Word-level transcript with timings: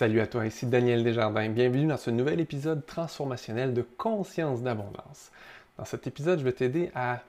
Salut 0.00 0.20
à 0.20 0.26
toi, 0.26 0.46
ici 0.46 0.64
Daniel 0.64 1.04
Desjardins. 1.04 1.50
Bienvenue 1.50 1.86
dans 1.86 1.98
ce 1.98 2.08
nouvel 2.08 2.40
épisode 2.40 2.86
transformationnel 2.86 3.74
de 3.74 3.82
Conscience 3.82 4.62
d'abondance. 4.62 5.30
Dans 5.76 5.84
cet 5.84 6.06
épisode, 6.06 6.38
je 6.38 6.44
vais 6.44 6.54
t'aider 6.54 6.90
à 6.94 7.20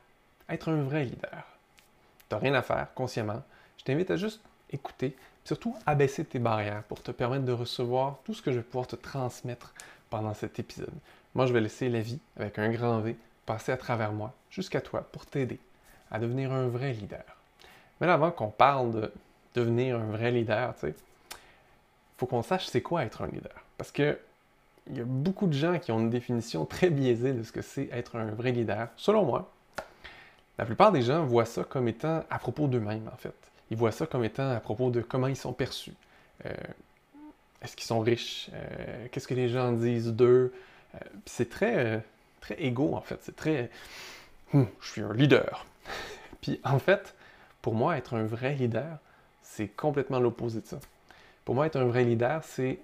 être 0.48 0.70
un 0.70 0.82
vrai 0.82 1.04
leader. 1.04 1.44
Tu 2.30 2.34
n'as 2.34 2.40
rien 2.40 2.54
à 2.54 2.62
faire 2.62 2.88
consciemment. 2.94 3.44
Je 3.78 3.84
t'invite 3.84 4.10
à 4.10 4.16
juste 4.16 4.40
écouter, 4.72 5.18
surtout 5.44 5.76
abaisser 5.86 6.24
tes 6.24 6.40
barrières 6.40 6.84
pour 6.84 7.04
te 7.04 7.12
permettre 7.12 7.44
de 7.44 7.52
recevoir 7.52 8.20
tout 8.24 8.34
ce 8.34 8.42
que 8.42 8.54
je 8.54 8.60
vais 8.60 8.64
pouvoir 8.64 8.88
te 8.88 8.96
transmettre 8.96 9.74
pendant 10.10 10.34
cet 10.34 10.58
épisode. 10.58 10.96
Moi, 11.36 11.48
je 11.48 11.52
vais 11.52 11.60
laisser 11.60 11.90
la 11.90 12.00
vie, 12.00 12.22
avec 12.38 12.58
un 12.58 12.72
grand 12.72 13.02
V, 13.02 13.18
passer 13.46 13.74
à 13.74 13.78
travers 13.78 14.14
moi 14.14 14.34
jusqu'à 14.50 14.80
toi 14.80 15.06
pour 15.12 15.26
t'aider 15.26 15.60
à 16.10 16.20
devenir 16.20 16.54
un 16.54 16.70
vrai 16.70 16.94
leader. 16.94 17.26
Mais 18.00 18.08
avant 18.08 18.32
qu'on 18.32 18.48
parle 18.50 18.94
de 18.94 19.12
devenir 19.56 19.98
un 19.98 20.12
vrai 20.12 20.32
leader, 20.32 20.74
tu 20.76 20.88
sais, 20.88 20.96
faut 22.22 22.28
qu'on 22.28 22.44
sache 22.44 22.68
c'est 22.68 22.84
quoi 22.84 23.04
être 23.04 23.24
un 23.24 23.28
leader. 23.28 23.66
Parce 23.80 23.92
que 23.92 24.20
il 24.88 24.96
y 24.96 25.02
a 25.02 25.06
beaucoup 25.06 25.48
de 25.48 25.54
gens 25.54 25.80
qui 25.80 25.92
ont 25.92 26.00
une 26.00 26.12
définition 26.12 26.66
très 26.66 26.92
biaisée 26.92 27.34
de 27.34 27.42
ce 27.42 27.52
que 27.52 27.64
c'est 27.64 27.90
être 27.92 28.16
un 28.16 28.26
vrai 28.26 28.52
leader. 28.52 28.90
Selon 28.96 29.26
moi, 29.26 29.52
la 30.60 30.66
plupart 30.66 30.92
des 30.92 31.02
gens 31.02 31.26
voient 31.26 31.46
ça 31.46 31.64
comme 31.64 31.88
étant 31.88 32.24
à 32.30 32.38
propos 32.38 32.68
d'eux-mêmes, 32.68 33.10
en 33.12 33.18
fait. 33.18 33.34
Ils 33.72 33.78
voient 33.78 33.92
ça 33.92 34.06
comme 34.06 34.24
étant 34.24 34.52
à 34.52 34.60
propos 34.60 34.92
de 34.92 35.02
comment 35.02 35.26
ils 35.26 35.36
sont 35.36 35.52
perçus. 35.52 35.96
Euh, 36.46 36.54
est-ce 37.64 37.76
qu'ils 37.76 37.88
sont 37.88 38.02
riches? 38.02 38.52
Euh, 38.54 39.08
qu'est-ce 39.12 39.28
que 39.28 39.34
les 39.34 39.50
gens 39.50 39.72
disent 39.72 40.14
d'eux? 40.14 40.54
Euh, 40.94 40.98
c'est 41.26 41.50
très, 41.50 42.04
très 42.40 42.62
égo, 42.62 42.94
en 42.94 43.02
fait. 43.02 43.18
C'est 43.22 43.36
très... 43.36 43.72
Hum, 44.54 44.68
je 44.80 44.92
suis 44.92 45.02
un 45.02 45.14
leader. 45.14 45.66
Puis 46.42 46.60
en 46.64 46.78
fait, 46.78 47.16
pour 47.64 47.74
moi, 47.74 47.98
être 47.98 48.14
un 48.14 48.26
vrai 48.26 48.54
leader, 48.54 49.00
c'est 49.42 49.70
complètement 49.70 50.20
l'opposé 50.20 50.62
de 50.62 50.68
ça. 50.68 50.80
Pour 51.46 51.56
moi, 51.56 51.66
être 51.66 51.78
un 51.78 51.86
vrai 51.86 52.04
leader, 52.04 52.44
c'est 52.44 52.80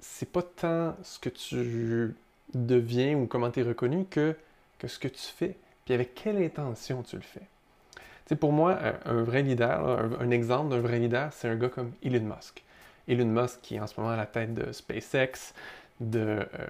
c'est 0.00 0.30
pas 0.30 0.42
tant 0.42 0.96
ce 1.02 1.18
que 1.20 1.28
tu 1.28 2.14
deviens 2.54 3.16
ou 3.16 3.26
comment 3.26 3.50
tu 3.50 3.60
es 3.60 3.62
reconnu 3.62 4.04
que, 4.04 4.36
que 4.78 4.88
ce 4.88 4.98
que 4.98 5.08
tu 5.08 5.22
fais, 5.22 5.56
puis 5.84 5.94
avec 5.94 6.14
quelle 6.14 6.42
intention 6.42 7.02
tu 7.02 7.16
le 7.16 7.22
fais. 7.22 7.46
sais, 8.26 8.36
pour 8.36 8.52
moi, 8.52 8.78
un, 9.04 9.22
vrai 9.22 9.42
leader, 9.42 9.80
un, 10.20 10.30
exemple 10.30 10.70
d'un 10.70 10.80
vrai 10.80 10.98
leader, 10.98 11.32
c'est 11.32 11.48
un 11.48 11.56
gars 11.56 11.68
comme 11.68 11.92
Elon 12.02 12.34
Musk. 12.34 12.62
Elon 13.08 13.26
Musk 13.26 13.60
qui 13.62 13.76
est 13.76 13.80
en 13.80 13.86
ce 13.86 13.98
moment 13.98 14.12
à 14.12 14.16
la 14.16 14.26
tête 14.26 14.54
de 14.54 14.72
SpaceX, 14.72 15.54
de, 16.00 16.18
euh, 16.18 16.66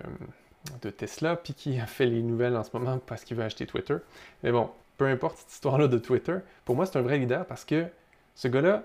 de 0.83 0.91
Tesla, 0.91 1.37
puis 1.37 1.55
qui 1.55 1.81
a 1.81 1.87
fait 1.87 2.07
les 2.07 2.23
nouvelles 2.23 2.57
en 2.57 2.65
ce 2.65 2.71
moment 2.75 2.99
parce 2.99 3.25
qu'il 3.25 3.37
veut 3.37 3.45
acheter 3.45 3.67
Twitter. 3.67 3.97
Mais 4.43 4.53
bon, 4.53 4.71
peu 4.99 5.07
importe 5.07 5.39
cette 5.39 5.53
histoire-là 5.53 5.89
de 5.89 5.99
Twitter, 5.99 6.37
pour 6.65 6.77
moi, 6.77 6.87
c'est 6.87 6.99
un 6.99 7.03
vrai 7.03 7.19
leader 7.19 7.47
parce 7.47 7.65
que 7.65 7.87
ce 8.35 8.49
gars-là, 8.49 8.85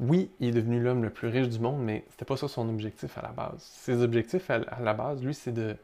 oui, 0.00 0.30
il 0.40 0.48
est 0.48 0.52
devenu 0.52 0.80
l'homme 0.80 1.02
le 1.04 1.10
plus 1.10 1.28
riche 1.28 1.48
du 1.48 1.58
monde, 1.58 1.80
mais 1.80 2.04
c'était 2.10 2.24
pas 2.24 2.36
ça 2.36 2.48
son 2.48 2.68
objectif 2.68 3.16
à 3.16 3.22
la 3.22 3.28
base. 3.28 3.58
Ses 3.58 4.02
objectifs 4.02 4.50
à, 4.50 4.58
la 4.58 4.92
base, 4.92 5.22
lui, 5.22 5.34
c'est 5.34 5.52
de, 5.52 5.76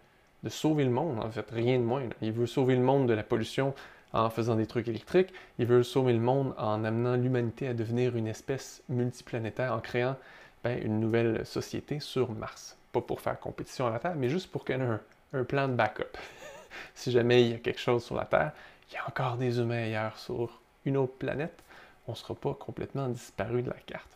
sauver 0.48 0.84
le 0.84 0.90
monde, 0.90 1.20
en 1.20 1.30
fait, 1.30 1.48
rien 1.50 1.78
de 1.78 1.84
moins. 1.84 2.02
Il 2.20 2.32
veut 2.32 2.46
sauver 2.46 2.74
le 2.74 2.82
monde 2.82 3.08
de 3.08 3.12
la 3.12 3.22
pollution 3.22 3.74
en 4.12 4.28
faisant 4.28 4.56
des 4.56 4.66
trucs 4.66 4.88
électriques. 4.88 5.32
Il 5.58 5.66
veut 5.66 5.84
sauver 5.84 6.12
le 6.12 6.18
monde 6.18 6.54
en 6.58 6.82
amenant 6.84 7.14
l'humanité 7.14 7.68
à 7.68 7.74
devenir 7.74 8.16
une 8.16 8.26
espèce 8.26 8.82
multiplanétaire, 8.88 9.72
en 9.74 9.80
créant 9.80 10.16
ben, 10.64 10.80
une 10.84 10.98
nouvelle 10.98 11.46
société 11.46 12.00
sur 12.00 12.32
Mars. 12.32 12.76
Pas 12.92 13.00
pour 13.00 13.20
faire 13.20 13.38
compétition 13.38 13.86
à 13.86 13.90
la 13.90 14.00
Terre, 14.00 14.16
mais 14.16 14.28
juste 14.28 14.50
pour 14.50 14.64
qu'elle 14.64 14.80
ait 14.80 14.84
un, 14.84 15.00
un 15.34 15.44
plan 15.44 15.68
de 15.68 15.74
backup. 15.74 16.16
si 16.94 17.12
jamais 17.12 17.42
il 17.42 17.50
y 17.50 17.54
a 17.54 17.58
quelque 17.58 17.80
chose 17.80 18.02
sur 18.02 18.16
la 18.16 18.24
Terre, 18.24 18.52
il 18.90 18.94
y 18.94 18.96
a 18.96 19.06
encore 19.06 19.36
des 19.36 19.60
humains 19.60 19.84
ailleurs 19.84 20.18
sur 20.18 20.60
une 20.84 20.96
autre 20.96 21.14
planète, 21.14 21.62
on 22.10 22.14
ne 22.14 22.18
sera 22.18 22.34
pas 22.34 22.54
complètement 22.54 23.08
disparu 23.08 23.62
de 23.62 23.70
la 23.70 23.76
carte. 23.86 24.10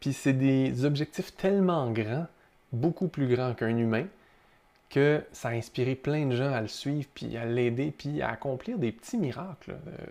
Puis 0.00 0.12
c'est 0.12 0.32
des 0.32 0.84
objectifs 0.84 1.36
tellement 1.36 1.90
grands, 1.90 2.26
beaucoup 2.72 3.08
plus 3.08 3.28
grands 3.28 3.54
qu'un 3.54 3.76
humain, 3.76 4.06
que 4.90 5.22
ça 5.32 5.48
a 5.48 5.52
inspiré 5.52 5.94
plein 5.94 6.26
de 6.26 6.36
gens 6.36 6.52
à 6.52 6.60
le 6.60 6.68
suivre, 6.68 7.08
puis 7.14 7.36
à 7.36 7.44
l'aider, 7.44 7.92
puis 7.96 8.22
à 8.22 8.30
accomplir 8.30 8.78
des 8.78 8.92
petits 8.92 9.16
miracles. 9.16 9.72
Euh, 9.72 10.06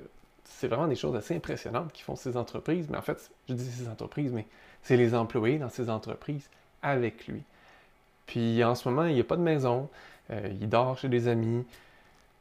c'est 0.46 0.68
vraiment 0.68 0.88
des 0.88 0.96
choses 0.96 1.16
assez 1.16 1.36
impressionnantes 1.36 1.92
qui 1.92 2.04
font 2.04 2.16
ces 2.16 2.38
entreprises, 2.38 2.88
mais 2.90 2.98
en 2.98 3.02
fait, 3.02 3.32
je 3.50 3.54
dis 3.54 3.66
ces 3.66 3.88
entreprises, 3.88 4.32
mais 4.32 4.46
c'est 4.82 4.98
les 4.98 5.16
employés 5.16 5.58
dans 5.58 5.70
ces 5.70 5.90
entreprises 5.90 6.50
avec 6.82 7.28
lui. 7.28 7.44
Puis 8.26 8.64
en 8.64 8.76
ce 8.76 8.88
moment, 8.88 9.06
il 9.06 9.16
n'y 9.16 9.22
a 9.22 9.26
pas 9.26 9.38
de 9.38 9.42
maison, 9.42 9.90
euh, 10.32 10.50
il 10.62 10.70
dort 10.70 10.98
chez 10.98 11.10
des 11.10 11.28
amis, 11.28 11.66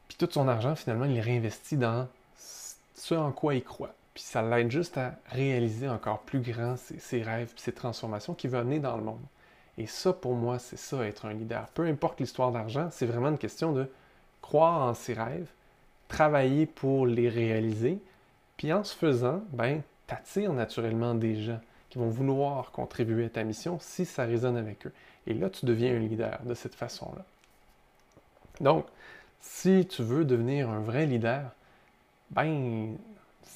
puis 0.09 0.17
tout 0.19 0.29
son 0.31 0.49
argent, 0.49 0.75
finalement, 0.75 1.07
il 1.07 1.21
réinvestit 1.21 1.77
dans 1.77 2.09
ce 2.37 3.15
en 3.15 3.33
quoi 3.33 3.55
il 3.55 3.65
croit. 3.65 3.95
Puis 4.15 4.23
ça 4.25 4.43
l'aide 4.43 4.71
juste 4.71 4.99
à 4.99 5.15
réaliser 5.27 5.89
encore 5.89 6.21
plus 6.21 6.41
grand 6.41 6.77
ses, 6.77 7.23
rêves, 7.23 7.53
puis 7.55 7.63
ses 7.63 7.73
transformations 7.73 8.35
qu'il 8.35 8.51
veut 8.51 8.59
amener 8.59 8.79
dans 8.79 8.97
le 8.97 9.03
monde. 9.03 9.23
Et 9.79 9.87
ça, 9.87 10.13
pour 10.13 10.35
moi, 10.35 10.59
c'est 10.59 10.79
ça, 10.79 11.07
être 11.07 11.25
un 11.25 11.33
leader. 11.33 11.67
Peu 11.69 11.87
importe 11.87 12.21
l'histoire 12.21 12.53
d'argent, 12.53 12.89
c'est 12.91 13.07
vraiment 13.07 13.29
une 13.29 13.39
question 13.39 13.73
de 13.73 13.91
croire 14.43 14.83
en 14.83 14.95
ses 14.95 15.15
rêves, 15.15 15.49
travailler 16.09 16.67
pour 16.67 17.07
les 17.07 17.29
réaliser, 17.29 17.99
puis 18.59 18.73
en 18.73 18.85
ce 18.85 18.95
faisant, 18.95 19.43
ben, 19.53 19.81
t'attires 20.07 20.53
naturellement 20.53 21.15
des 21.15 21.43
gens 21.43 21.61
qui 21.89 21.99
vont 21.99 22.09
vouloir 22.09 22.71
contribuer 22.71 23.27
à 23.27 23.29
ta 23.31 23.45
mission 23.45 23.79
si 23.81 24.05
ça 24.05 24.25
résonne 24.25 24.57
avec 24.57 24.87
eux. 24.87 24.93
Et 25.27 25.35
là, 25.35 25.49
tu 25.49 25.65
deviens 25.65 25.95
un 25.95 26.01
leader 26.01 26.41
de 26.45 26.55
cette 26.55 26.75
façon-là. 26.75 27.25
Donc, 28.61 28.87
si 29.41 29.87
tu 29.87 30.03
veux 30.03 30.25
devenir 30.25 30.69
un 30.69 30.81
vrai 30.81 31.07
leader, 31.07 31.51
ben, 32.31 32.97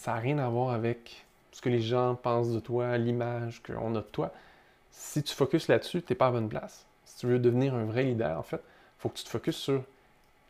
ça 0.06 0.12
n'a 0.12 0.20
rien 0.20 0.38
à 0.38 0.48
voir 0.48 0.70
avec 0.70 1.26
ce 1.50 1.60
que 1.60 1.68
les 1.68 1.80
gens 1.80 2.14
pensent 2.14 2.52
de 2.52 2.60
toi, 2.60 2.96
l'image 2.96 3.60
qu'on 3.60 3.96
a 3.96 3.98
de 3.98 4.06
toi. 4.06 4.32
Si 4.92 5.20
tu 5.20 5.34
focuses 5.34 5.66
là-dessus, 5.66 6.00
tu 6.00 6.12
n'es 6.12 6.16
pas 6.16 6.28
à 6.28 6.30
bonne 6.30 6.48
place. 6.48 6.86
Si 7.04 7.16
tu 7.16 7.26
veux 7.26 7.40
devenir 7.40 7.74
un 7.74 7.86
vrai 7.86 8.04
leader, 8.04 8.38
en 8.38 8.44
fait, 8.44 8.58
il 8.58 9.00
faut 9.00 9.08
que 9.08 9.16
tu 9.16 9.24
te 9.24 9.28
focuses 9.28 9.56
sur 9.56 9.82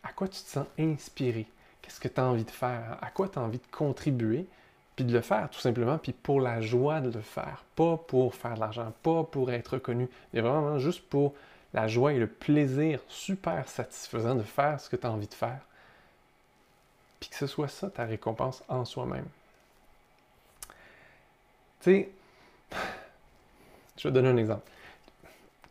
à 0.03 0.13
quoi 0.13 0.29
tu 0.29 0.43
te 0.43 0.47
sens 0.47 0.67
inspiré, 0.79 1.47
qu'est-ce 1.81 2.01
que 2.01 2.09
tu 2.09 2.21
as 2.21 2.27
envie 2.27 2.45
de 2.45 2.51
faire, 2.51 2.99
à 3.01 3.11
quoi 3.11 3.31
tu 3.31 3.39
as 3.39 3.43
envie 3.43 3.57
de 3.57 3.67
contribuer, 3.73 4.47
puis 4.95 5.07
de 5.07 5.13
le 5.15 5.23
faire 5.23 5.49
tout 5.49 5.59
simplement, 5.59 5.97
puis 5.97 6.13
pour 6.13 6.43
la 6.43 6.61
joie 6.61 7.01
de 7.01 7.11
le 7.11 7.23
faire, 7.23 7.65
pas 7.77 7.97
pour 7.97 8.35
faire 8.35 8.57
de 8.57 8.61
l'argent, 8.61 8.93
pas 9.03 9.25
pour 9.25 9.51
être 9.51 9.69
reconnu, 9.69 10.07
mais 10.35 10.43
vraiment 10.43 10.79
juste 10.79 11.09
pour 11.09 11.33
la 11.73 11.89
joie 11.89 12.13
et 12.13 12.19
le 12.19 12.27
plaisir 12.27 13.01
super 13.09 13.67
satisfaisant 13.69 14.35
de 14.35 14.43
faire 14.43 14.79
ce 14.79 14.91
que 14.91 14.97
tu 14.97 15.07
as 15.07 15.11
envie 15.11 15.29
de 15.29 15.35
faire. 15.35 15.61
Puis 17.21 17.31
que 17.31 17.37
ce 17.37 17.47
soit 17.47 17.69
ça 17.69 17.89
ta 17.89 18.05
récompense 18.05 18.63
en 18.69 18.85
soi-même. 18.85 19.25
Sais, 21.87 22.09
je 23.97 24.09
vais 24.09 24.13
donner 24.13 24.31
un 24.31 24.37
exemple. 24.39 24.69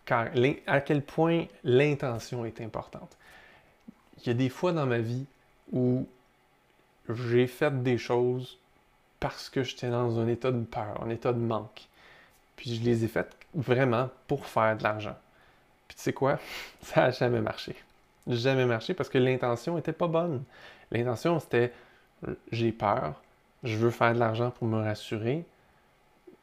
Car 0.05 0.29
à 0.65 0.79
quel 0.79 1.01
point 1.01 1.43
l'intention 1.65 2.45
est 2.45 2.61
importante. 2.61 3.17
Il 4.21 4.27
y 4.27 4.29
a 4.29 4.33
des 4.33 4.47
fois 4.47 4.71
dans 4.71 4.85
ma 4.85 4.99
vie 4.99 5.25
où 5.73 6.07
j'ai 7.09 7.47
fait 7.47 7.83
des 7.83 7.97
choses 7.97 8.57
parce 9.19 9.49
que 9.49 9.61
j'étais 9.63 9.89
dans 9.89 10.17
un 10.17 10.29
état 10.29 10.53
de 10.53 10.63
peur, 10.63 11.03
un 11.03 11.09
état 11.09 11.33
de 11.33 11.39
manque. 11.39 11.89
Puis 12.55 12.75
je 12.75 12.81
les 12.81 13.03
ai 13.03 13.09
faites 13.09 13.35
vraiment 13.53 14.09
pour 14.27 14.45
faire 14.45 14.77
de 14.77 14.83
l'argent. 14.83 15.17
Puis 15.89 15.97
tu 15.97 16.03
sais 16.03 16.13
quoi? 16.13 16.39
Ça 16.81 17.01
n'a 17.01 17.11
jamais 17.11 17.41
marché. 17.41 17.75
Jamais 18.25 18.65
marché 18.65 18.93
parce 18.93 19.09
que 19.09 19.17
l'intention 19.17 19.75
n'était 19.75 19.91
pas 19.91 20.07
bonne. 20.07 20.45
L'intention, 20.91 21.41
c'était 21.41 21.73
j'ai 22.53 22.71
peur, 22.71 23.21
je 23.65 23.75
veux 23.75 23.91
faire 23.91 24.13
de 24.13 24.19
l'argent 24.19 24.51
pour 24.51 24.65
me 24.65 24.81
rassurer. 24.81 25.43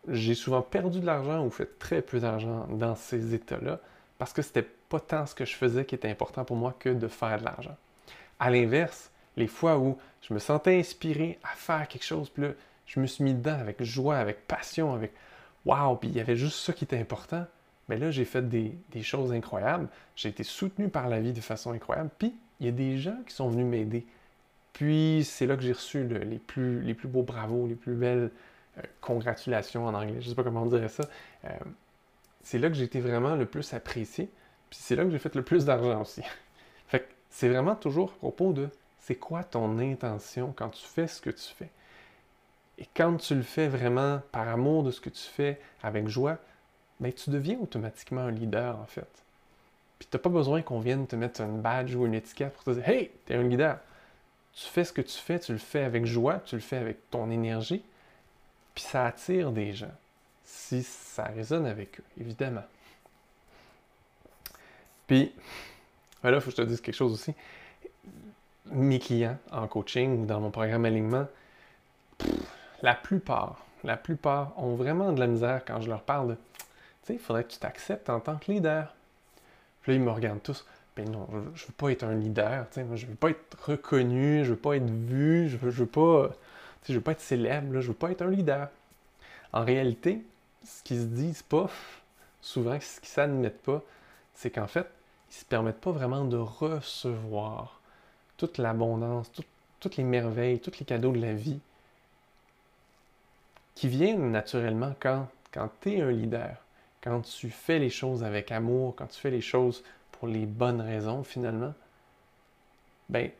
J'ai 0.08 0.34
souvent 0.34 0.62
perdu 0.62 1.00
de 1.00 1.06
l'argent 1.06 1.44
ou 1.44 1.50
fait 1.50 1.78
très 1.78 2.02
peu 2.02 2.18
d'argent 2.18 2.66
dans 2.70 2.96
ces 2.96 3.34
états-là 3.34 3.78
parce 4.18 4.32
que 4.32 4.42
c'était 4.42 4.66
pas 4.88 5.00
tant 5.00 5.26
ce 5.26 5.34
que 5.34 5.44
je 5.44 5.54
faisais 5.54 5.84
qui 5.84 5.94
était 5.94 6.10
important 6.10 6.44
pour 6.44 6.56
moi 6.56 6.74
que 6.78 6.88
de 6.88 7.08
faire 7.08 7.38
de 7.38 7.44
l'argent. 7.44 7.76
À 8.38 8.50
l'inverse, 8.50 9.10
les 9.36 9.46
fois 9.46 9.78
où 9.78 9.96
je 10.20 10.34
me 10.34 10.38
sentais 10.38 10.78
inspiré 10.78 11.38
à 11.42 11.54
faire 11.54 11.88
quelque 11.88 12.04
chose, 12.04 12.28
puis 12.28 12.42
là, 12.44 12.48
je 12.86 13.00
me 13.00 13.06
suis 13.06 13.24
mis 13.24 13.34
dedans 13.34 13.58
avec 13.58 13.82
joie, 13.82 14.16
avec 14.16 14.46
passion, 14.46 14.92
avec 14.92 15.12
wow, 15.64 15.96
puis 15.96 16.10
il 16.10 16.16
y 16.16 16.20
avait 16.20 16.36
juste 16.36 16.58
ça 16.58 16.72
qui 16.72 16.84
était 16.84 16.98
important, 16.98 17.46
mais 17.88 17.96
là, 17.96 18.10
j'ai 18.10 18.24
fait 18.24 18.48
des, 18.48 19.02
choses 19.02 19.32
incroyables. 19.32 19.88
J'ai 20.16 20.28
été 20.28 20.44
soutenu 20.44 20.88
par 20.88 21.08
la 21.08 21.20
vie 21.20 21.32
de 21.32 21.40
façon 21.40 21.72
incroyable. 21.72 22.10
Puis, 22.18 22.34
il 22.60 22.66
y 22.66 22.68
a 22.68 22.72
des 22.72 22.98
gens 22.98 23.16
qui 23.26 23.34
sont 23.34 23.48
venus 23.48 23.66
m'aider. 23.66 24.06
Puis, 24.72 25.26
c'est 25.28 25.46
là 25.46 25.56
que 25.56 25.62
j'ai 25.62 25.72
reçu 25.72 26.06
les, 26.06 26.38
plus, 26.38 26.80
les 26.80 26.94
plus 26.94 27.08
beaux 27.08 27.22
bravos, 27.22 27.66
les 27.66 27.74
plus 27.74 27.94
belles 27.94 28.30
congratulations 29.00 29.86
en 29.86 29.94
anglais. 29.94 30.20
Je 30.20 30.28
sais 30.28 30.34
pas 30.34 30.44
comment 30.44 30.62
on 30.62 30.66
dirait 30.66 30.88
ça. 30.88 31.04
Euh, 31.44 31.50
c'est 32.42 32.58
là 32.58 32.68
que 32.68 32.74
j'ai 32.74 32.84
été 32.84 33.00
vraiment 33.00 33.36
le 33.36 33.46
plus 33.46 33.74
apprécié. 33.74 34.30
Puis, 34.70 34.78
c'est 34.82 34.96
là 34.96 35.04
que 35.04 35.10
j'ai 35.10 35.18
fait 35.18 35.34
le 35.34 35.42
plus 35.42 35.64
d'argent 35.64 36.00
aussi. 36.00 36.22
fait 36.86 37.00
que 37.00 37.12
c'est 37.30 37.48
vraiment 37.48 37.76
toujours 37.76 38.12
à 38.12 38.18
propos 38.18 38.52
de 38.52 38.68
c'est 39.00 39.16
quoi 39.16 39.44
ton 39.44 39.78
intention 39.78 40.52
quand 40.56 40.70
tu 40.70 40.84
fais 40.84 41.06
ce 41.06 41.20
que 41.20 41.30
tu 41.30 41.52
fais. 41.54 41.70
Et 42.78 42.86
quand 42.94 43.16
tu 43.16 43.34
le 43.34 43.42
fais 43.42 43.68
vraiment 43.68 44.20
par 44.32 44.48
amour 44.48 44.82
de 44.82 44.90
ce 44.90 45.00
que 45.00 45.10
tu 45.10 45.22
fais, 45.22 45.60
avec 45.82 46.08
joie, 46.08 46.38
ben, 47.00 47.12
tu 47.12 47.30
deviens 47.30 47.58
automatiquement 47.60 48.22
un 48.22 48.30
leader, 48.30 48.78
en 48.78 48.86
fait. 48.86 49.24
Puis 49.98 50.08
tu 50.10 50.16
n'as 50.16 50.20
pas 50.20 50.30
besoin 50.30 50.62
qu'on 50.62 50.80
vienne 50.80 51.06
te 51.06 51.16
mettre 51.16 51.40
une 51.42 51.60
badge 51.60 51.94
ou 51.94 52.06
une 52.06 52.14
étiquette 52.14 52.52
pour 52.54 52.64
te 52.64 52.70
dire 52.70 52.88
Hey, 52.88 53.10
tu 53.26 53.32
es 53.32 53.36
un 53.36 53.42
leader. 53.42 53.78
Tu 54.52 54.66
fais 54.66 54.84
ce 54.84 54.92
que 54.92 55.02
tu 55.02 55.16
fais, 55.16 55.38
tu 55.38 55.52
le 55.52 55.58
fais 55.58 55.82
avec 55.82 56.06
joie, 56.06 56.40
tu 56.44 56.54
le 56.54 56.60
fais 56.60 56.76
avec 56.76 57.10
ton 57.10 57.30
énergie, 57.30 57.84
puis 58.74 58.84
ça 58.84 59.06
attire 59.06 59.52
des 59.52 59.72
gens. 59.72 59.92
si 60.44 60.82
ça 60.82 61.24
résonne 61.24 61.66
avec 61.66 62.00
eux, 62.00 62.04
évidemment. 62.20 62.64
Puis, 65.06 65.32
là, 66.22 66.30
il 66.32 66.40
faut 66.40 66.50
que 66.50 66.56
je 66.56 66.62
te 66.62 66.66
dise 66.66 66.80
quelque 66.80 66.94
chose 66.94 67.12
aussi. 67.12 67.34
Mes 68.66 68.98
clients 68.98 69.38
en 69.50 69.66
coaching 69.66 70.22
ou 70.22 70.26
dans 70.26 70.40
mon 70.40 70.50
programme 70.50 70.84
alignement, 70.84 71.26
la 72.82 72.94
plupart, 72.94 73.64
la 73.84 73.96
plupart 73.96 74.52
ont 74.58 74.74
vraiment 74.74 75.12
de 75.12 75.20
la 75.20 75.26
misère 75.26 75.62
quand 75.66 75.80
je 75.80 75.88
leur 75.88 76.02
parle 76.02 76.28
de, 76.28 76.34
tu 76.34 76.40
sais, 77.04 77.14
il 77.14 77.18
faudrait 77.18 77.44
que 77.44 77.50
tu 77.50 77.58
t'acceptes 77.58 78.08
en 78.08 78.20
tant 78.20 78.36
que 78.36 78.50
leader. 78.50 78.94
Puis 79.82 79.92
là, 79.92 79.96
ils 79.96 80.02
me 80.02 80.10
regardent 80.10 80.42
tous. 80.42 80.64
Ben 80.96 81.10
non, 81.10 81.26
je, 81.30 81.36
ne 81.36 81.66
veux 81.66 81.74
pas 81.76 81.90
être 81.90 82.04
un 82.04 82.14
leader, 82.14 82.66
tu 82.70 82.80
sais, 82.80 82.86
je 82.96 83.06
veux 83.06 83.14
pas 83.14 83.30
être 83.30 83.56
reconnu, 83.64 84.44
je 84.44 84.50
veux 84.50 84.58
pas 84.58 84.76
être 84.76 84.90
vu, 84.90 85.48
je 85.48 85.56
veux, 85.56 85.70
veux 85.70 85.86
pas, 85.86 86.30
je 86.88 86.94
veux 86.94 87.00
pas 87.00 87.12
être 87.12 87.20
célèbre, 87.20 87.80
je 87.80 87.88
veux 87.88 87.94
pas 87.94 88.10
être 88.10 88.22
un 88.22 88.30
leader. 88.30 88.68
En 89.52 89.64
réalité, 89.64 90.22
ce 90.64 90.82
qu'ils 90.82 91.00
se 91.00 91.06
disent 91.06 91.42
pas, 91.42 91.70
souvent, 92.40 92.78
ce 92.80 93.00
qu'ils 93.00 93.08
s'admettent 93.08 93.62
pas, 93.62 93.82
c'est 94.34 94.50
qu'en 94.50 94.66
fait, 94.66 94.88
ils 95.30 95.34
se 95.34 95.44
permettent 95.44 95.80
pas 95.80 95.92
vraiment 95.92 96.24
de 96.24 96.36
recevoir 96.36 97.80
toute 98.36 98.58
l'abondance, 98.58 99.30
toutes 99.80 99.96
les 99.96 100.04
merveilles, 100.04 100.60
tous 100.60 100.78
les 100.78 100.86
cadeaux 100.86 101.12
de 101.12 101.20
la 101.20 101.34
vie 101.34 101.60
qui 103.74 103.88
viennent 103.88 104.30
naturellement 104.30 104.94
quand, 105.00 105.28
quand 105.52 105.70
tu 105.80 105.94
es 105.94 106.00
un 106.00 106.10
leader, 106.10 106.56
quand 107.02 107.20
tu 107.22 107.50
fais 107.50 107.78
les 107.78 107.90
choses 107.90 108.22
avec 108.24 108.52
amour, 108.52 108.94
quand 108.96 109.06
tu 109.06 109.20
fais 109.20 109.30
les 109.30 109.40
choses 109.40 109.82
pour 110.12 110.28
les 110.28 110.46
bonnes 110.46 110.80
raisons 110.80 111.24
finalement, 111.24 111.74
ben, 113.08 113.30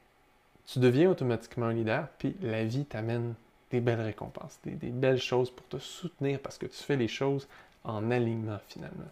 tu 0.66 0.78
deviens 0.78 1.10
automatiquement 1.10 1.66
un 1.66 1.72
leader, 1.72 2.08
puis 2.18 2.36
la 2.40 2.64
vie 2.64 2.84
t'amène 2.84 3.34
des 3.70 3.80
belles 3.80 4.00
récompenses, 4.00 4.58
des, 4.64 4.90
belles 4.90 5.20
choses 5.20 5.50
pour 5.50 5.66
te 5.66 5.78
soutenir 5.78 6.40
parce 6.40 6.58
que 6.58 6.66
tu 6.66 6.76
fais 6.76 6.96
les 6.96 7.08
choses 7.08 7.48
en 7.84 8.10
alignement 8.10 8.58
finalement. 8.68 9.10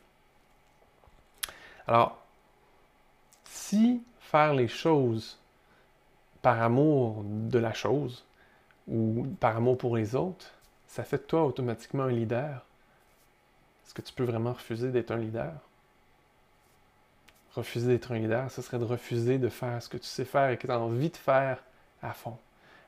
Alors, 1.87 2.19
si 3.45 4.03
faire 4.21 4.55
les 4.55 4.69
choses 4.69 5.39
par 6.43 6.63
amour 6.63 7.25
de 7.25 7.59
la 7.59 7.73
chose 7.73 8.25
ou 8.87 9.27
par 9.41 9.57
amour 9.57 9.79
pour 9.79 9.97
les 9.97 10.15
autres, 10.15 10.51
ça 10.87 11.05
fait 11.05 11.19
de 11.19 11.23
toi 11.23 11.45
automatiquement 11.45 12.05
un 12.05 12.13
leader. 12.13 12.65
Est-ce 13.85 13.95
que 13.95 14.03
tu 14.03 14.13
peux 14.13 14.25
vraiment 14.25 14.53
refuser 14.53 14.91
d'être 14.91 15.11
un 15.11 15.17
leader? 15.17 15.55
Refuser 17.55 17.89
d'être 17.89 18.13
un 18.13 18.19
leader, 18.19 18.51
ce 18.51 18.63
serait 18.63 18.79
de 18.79 18.85
refuser 18.85 19.39
de 19.39 19.49
faire 19.49 19.83
ce 19.83 19.89
que 19.89 19.97
tu 19.97 20.07
sais 20.07 20.25
faire 20.25 20.51
et 20.51 20.57
que 20.57 20.67
tu 20.67 20.73
as 20.73 20.79
envie 20.79 21.11
de 21.11 21.17
faire 21.17 21.63
à 22.03 22.13
fond. 22.13 22.37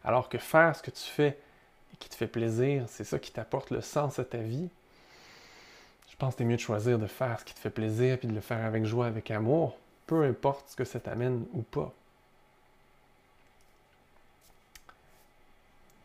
Alors 0.04 0.28
que 0.28 0.38
faire 0.38 0.76
ce 0.76 0.82
que 0.82 0.90
tu 0.90 1.02
fais 1.02 1.38
et 1.92 1.96
qui 1.98 2.08
te 2.08 2.14
fait 2.14 2.26
plaisir, 2.26 2.84
c'est 2.88 3.04
ça 3.04 3.18
qui 3.18 3.32
t'apporte 3.32 3.70
le 3.70 3.80
sens 3.80 4.18
à 4.18 4.24
ta 4.24 4.38
vie. 4.38 4.68
Je 6.10 6.16
pense 6.16 6.34
que 6.34 6.38
c'est 6.38 6.44
mieux 6.44 6.56
de 6.56 6.60
choisir 6.60 6.98
de 6.98 7.06
faire 7.06 7.40
ce 7.40 7.44
qui 7.44 7.54
te 7.54 7.58
fait 7.58 7.70
plaisir 7.70 8.18
puis 8.18 8.28
de 8.28 8.34
le 8.34 8.40
faire 8.40 8.64
avec 8.64 8.84
joie, 8.84 9.06
avec 9.06 9.30
amour, 9.30 9.76
peu 10.06 10.24
importe 10.24 10.68
ce 10.68 10.76
que 10.76 10.84
ça 10.84 11.00
t'amène 11.00 11.44
ou 11.52 11.62
pas. 11.62 11.92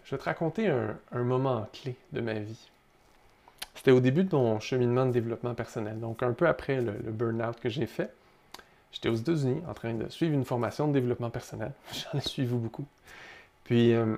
Je 0.07 0.15
vais 0.15 0.19
te 0.19 0.23
raconter 0.23 0.69
un, 0.69 1.23
moment 1.23 1.67
clé 1.73 1.97
de 2.13 2.21
ma 2.21 2.35
vie. 2.35 2.69
C'était 3.75 3.91
au 3.91 3.99
début 3.99 4.23
de 4.23 4.33
mon 4.33 4.57
cheminement 4.61 5.05
de 5.05 5.11
développement 5.11 5.53
personnel, 5.53 5.99
donc 5.99 6.23
un 6.23 6.31
peu 6.31 6.47
après 6.47 6.79
le, 6.79 6.93
burn-out 6.93 7.59
que 7.59 7.67
j'ai 7.67 7.87
fait. 7.87 8.13
J'étais 8.91 9.09
aux 9.09 9.15
États-Unis 9.15 9.61
en 9.67 9.73
train 9.73 9.93
de 9.93 10.09
suivre 10.09 10.33
une 10.33 10.45
formation 10.45 10.87
de 10.87 10.93
développement 10.93 11.29
personnel. 11.29 11.71
J'en 11.93 12.17
ai 12.17 12.21
suivi 12.21 12.55
beaucoup. 12.55 12.85
Puis, 13.63 13.93
euh, 13.93 14.17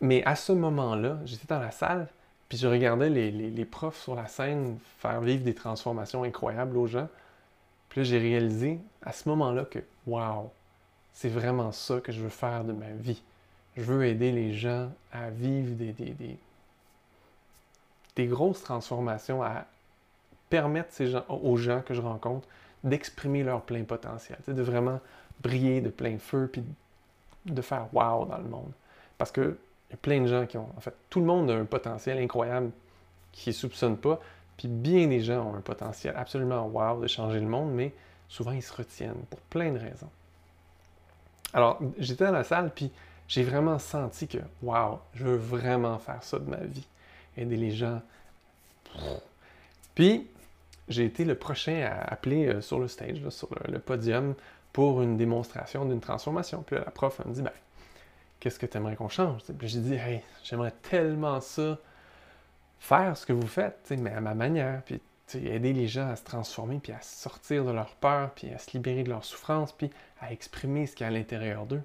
mais 0.00 0.24
à 0.24 0.36
ce 0.36 0.52
moment-là, 0.52 1.18
j'étais 1.24 1.46
dans 1.48 1.60
la 1.60 1.70
salle, 1.70 2.08
puis 2.48 2.58
je 2.58 2.66
regardais 2.66 3.08
les, 3.10 3.30
les, 3.30 3.64
profs 3.64 4.00
sur 4.00 4.14
la 4.14 4.26
scène 4.26 4.78
faire 4.98 5.20
vivre 5.20 5.42
des 5.42 5.54
transformations 5.54 6.22
incroyables 6.22 6.76
aux 6.76 6.86
gens. 6.86 7.08
Puis 7.88 8.00
là, 8.00 8.04
j'ai 8.04 8.18
réalisé 8.18 8.78
à 9.02 9.12
ce 9.12 9.28
moment-là 9.28 9.64
que, 9.64 9.78
waouh, 10.06 10.50
c'est 11.14 11.28
vraiment 11.28 11.72
ça 11.72 12.00
que 12.00 12.12
je 12.12 12.20
veux 12.20 12.28
faire 12.28 12.64
de 12.64 12.72
ma 12.72 12.90
vie. 12.90 13.22
Je 13.76 13.82
veux 13.82 14.04
aider 14.04 14.32
les 14.32 14.52
gens 14.52 14.90
à 15.12 15.30
vivre 15.30 15.74
des, 15.74 15.92
des, 18.16 18.26
grosses 18.26 18.62
transformations, 18.62 19.42
à 19.42 19.64
permettre 20.50 20.92
ces 20.92 21.06
gens, 21.08 21.24
aux 21.28 21.56
gens 21.56 21.80
que 21.80 21.94
je 21.94 22.00
rencontre 22.00 22.46
d'exprimer 22.84 23.42
leur 23.42 23.62
plein 23.62 23.84
potentiel, 23.84 24.38
de 24.46 24.62
vraiment 24.62 25.00
briller 25.40 25.80
de 25.80 25.90
plein 25.90 26.18
feu, 26.18 26.48
puis 26.52 26.64
de 27.46 27.62
faire 27.62 27.88
wow 27.92 28.26
dans 28.26 28.38
le 28.38 28.48
monde. 28.48 28.72
Parce 29.18 29.32
que 29.32 29.58
y 29.90 29.94
a 29.94 29.96
plein 29.96 30.20
de 30.20 30.26
gens 30.26 30.46
qui 30.46 30.56
ont, 30.56 30.68
en 30.76 30.80
fait, 30.80 30.94
tout 31.10 31.20
le 31.20 31.26
monde 31.26 31.50
a 31.50 31.54
un 31.54 31.64
potentiel 31.64 32.18
incroyable 32.18 32.70
qui 33.32 33.50
ne 33.50 33.54
soupçonne 33.54 33.96
pas, 33.96 34.20
puis 34.56 34.68
bien 34.68 35.06
des 35.06 35.20
gens 35.20 35.50
ont 35.50 35.54
un 35.54 35.60
potentiel 35.60 36.14
absolument 36.16 36.66
wow 36.66 37.00
de 37.00 37.06
changer 37.06 37.40
le 37.40 37.46
monde, 37.46 37.72
mais 37.72 37.92
souvent 38.28 38.52
ils 38.52 38.62
se 38.62 38.72
retiennent 38.72 39.24
pour 39.30 39.40
plein 39.40 39.72
de 39.72 39.78
raisons. 39.78 40.10
Alors, 41.54 41.78
j'étais 41.98 42.24
dans 42.24 42.32
la 42.32 42.44
salle, 42.44 42.70
puis 42.74 42.90
j'ai 43.28 43.42
vraiment 43.42 43.78
senti 43.78 44.26
que, 44.26 44.38
wow, 44.62 44.98
je 45.14 45.24
veux 45.24 45.36
vraiment 45.36 45.98
faire 45.98 46.22
ça 46.22 46.38
de 46.38 46.48
ma 46.48 46.58
vie. 46.58 46.86
Aider 47.36 47.56
les 47.56 47.70
gens. 47.70 48.00
Puis, 49.94 50.26
j'ai 50.92 51.04
été 51.04 51.24
le 51.24 51.34
prochain 51.34 51.82
à 51.82 52.12
appeler 52.12 52.46
euh, 52.46 52.60
sur 52.60 52.78
le 52.78 52.88
stage, 52.88 53.28
sur 53.30 53.48
le, 53.68 53.78
podium, 53.78 54.34
pour 54.72 55.02
une 55.02 55.16
démonstration 55.16 55.84
d'une 55.84 56.00
transformation. 56.00 56.62
Puis 56.62 56.76
là, 56.76 56.82
la 56.84 56.90
prof 56.90 57.20
elle 57.20 57.30
me 57.30 57.34
dit, 57.34 57.42
ben, 57.42 57.52
qu'est-ce 58.40 58.58
que 58.58 58.66
tu 58.66 58.76
aimerais 58.76 58.96
qu'on 58.96 59.08
change? 59.08 59.42
Puis 59.58 59.68
j'ai 59.68 59.80
dit, 59.80 59.94
hey, 59.94 60.22
j'aimerais 60.44 60.72
tellement 60.82 61.40
ça, 61.40 61.78
faire 62.78 63.16
ce 63.16 63.26
que 63.26 63.32
vous 63.32 63.46
faites, 63.46 63.92
mais 63.98 64.12
à 64.12 64.20
ma 64.20 64.34
manière. 64.34 64.82
Puis 64.84 65.00
aider 65.34 65.72
les 65.72 65.88
gens 65.88 66.08
à 66.08 66.16
se 66.16 66.24
transformer, 66.24 66.78
puis 66.82 66.92
à 66.92 67.00
sortir 67.00 67.64
de 67.64 67.70
leur 67.70 67.94
peur, 67.94 68.30
puis 68.34 68.50
à 68.50 68.58
se 68.58 68.72
libérer 68.72 69.02
de 69.02 69.08
leur 69.08 69.24
souffrance, 69.24 69.72
puis 69.72 69.90
à 70.20 70.30
exprimer 70.32 70.86
ce 70.86 70.94
qu'il 70.94 71.04
y 71.04 71.06
a 71.06 71.08
à 71.08 71.10
l'intérieur 71.10 71.64
d'eux. 71.64 71.82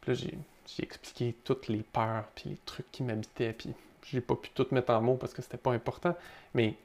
Puis 0.00 0.12
là, 0.12 0.14
j'ai 0.14 0.38
j'ai 0.76 0.82
expliqué 0.84 1.36
toutes 1.44 1.68
les 1.68 1.82
peurs, 1.82 2.24
puis 2.34 2.50
les 2.50 2.58
trucs 2.64 2.90
qui 2.92 3.02
m'habitaient, 3.02 3.52
puis 3.52 3.74
j'ai 4.04 4.20
pas 4.20 4.36
pu 4.36 4.50
tout 4.50 4.66
mettre 4.70 4.92
en 4.92 5.00
mots 5.00 5.16
parce 5.16 5.34
que 5.34 5.42
c'était 5.42 5.56
pas 5.56 5.72
important. 5.72 6.16
Mais, 6.54 6.76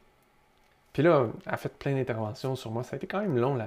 puis 0.93 1.03
là, 1.03 1.27
elle 1.45 1.53
a 1.53 1.57
fait 1.57 1.69
plein 1.69 1.93
d'interventions 1.93 2.55
sur 2.55 2.71
moi. 2.71 2.83
Ça 2.83 2.95
a 2.95 2.97
été 2.97 3.07
quand 3.07 3.21
même 3.21 3.37
long, 3.37 3.57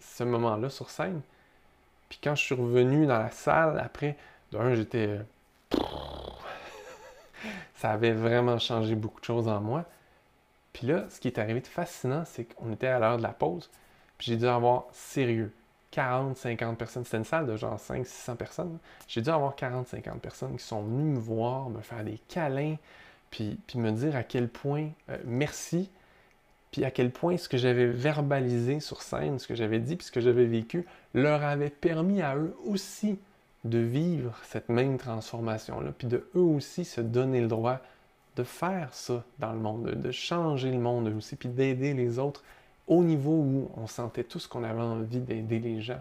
ce 0.00 0.24
moment-là 0.24 0.68
sur 0.68 0.90
scène. 0.90 1.22
Puis 2.08 2.18
quand 2.22 2.34
je 2.34 2.42
suis 2.42 2.54
revenu 2.54 3.06
dans 3.06 3.18
la 3.18 3.30
salle, 3.30 3.78
après, 3.78 4.16
d'un, 4.52 4.74
j'étais. 4.74 5.20
ça 7.74 7.90
avait 7.90 8.12
vraiment 8.12 8.58
changé 8.58 8.94
beaucoup 8.94 9.20
de 9.20 9.24
choses 9.24 9.48
en 9.48 9.60
moi. 9.60 9.84
Puis 10.72 10.86
là, 10.86 11.04
ce 11.08 11.20
qui 11.20 11.28
est 11.28 11.38
arrivé 11.38 11.60
de 11.60 11.66
fascinant, 11.66 12.24
c'est 12.26 12.44
qu'on 12.44 12.72
était 12.72 12.88
à 12.88 12.98
l'heure 12.98 13.16
de 13.16 13.22
la 13.22 13.32
pause. 13.32 13.70
Puis 14.18 14.32
j'ai 14.32 14.36
dû 14.36 14.46
avoir 14.46 14.84
sérieux 14.92 15.52
40, 15.90 16.36
50 16.36 16.78
personnes. 16.78 17.04
C'était 17.04 17.16
une 17.16 17.24
salle 17.24 17.46
de 17.46 17.56
genre 17.56 17.78
5, 17.78 18.06
600 18.06 18.36
personnes. 18.36 18.78
J'ai 19.08 19.22
dû 19.22 19.30
avoir 19.30 19.56
40, 19.56 19.88
50 19.88 20.20
personnes 20.20 20.56
qui 20.56 20.64
sont 20.64 20.82
venues 20.82 21.14
me 21.14 21.18
voir, 21.18 21.70
me 21.70 21.80
faire 21.80 22.04
des 22.04 22.18
câlins, 22.28 22.76
puis, 23.30 23.58
me 23.76 23.90
dire 23.92 24.16
à 24.16 24.24
quel 24.24 24.48
point 24.48 24.88
euh, 25.08 25.18
merci, 25.24 25.90
puis 26.70 26.84
à 26.84 26.90
quel 26.90 27.10
point 27.10 27.36
ce 27.36 27.48
que 27.48 27.56
j'avais 27.56 27.86
verbalisé 27.86 28.80
sur 28.80 29.02
scène, 29.02 29.38
ce 29.38 29.48
que 29.48 29.54
j'avais 29.54 29.80
dit, 29.80 29.96
puis 29.96 30.06
ce 30.06 30.12
que 30.12 30.20
j'avais 30.20 30.44
vécu, 30.44 30.86
leur 31.14 31.42
avait 31.42 31.70
permis 31.70 32.22
à 32.22 32.36
eux 32.36 32.54
aussi 32.64 33.18
de 33.64 33.78
vivre 33.78 34.38
cette 34.44 34.68
même 34.68 34.96
transformation-là, 34.96 35.92
puis 35.96 36.06
de 36.06 36.28
eux 36.34 36.40
aussi 36.40 36.84
se 36.84 37.00
donner 37.00 37.40
le 37.40 37.48
droit 37.48 37.80
de 38.36 38.44
faire 38.44 38.94
ça 38.94 39.24
dans 39.38 39.52
le 39.52 39.58
monde, 39.58 39.90
de, 39.90 40.10
changer 40.12 40.70
le 40.70 40.78
monde 40.78 41.08
aussi, 41.08 41.36
puis 41.36 41.48
d'aider 41.48 41.92
les 41.92 42.18
autres 42.18 42.42
au 42.86 43.02
niveau 43.02 43.32
où 43.32 43.70
on 43.76 43.86
sentait 43.86 44.24
tous 44.24 44.46
qu'on 44.46 44.64
avait 44.64 44.80
envie 44.80 45.20
d'aider 45.20 45.58
les 45.58 45.80
gens. 45.80 46.00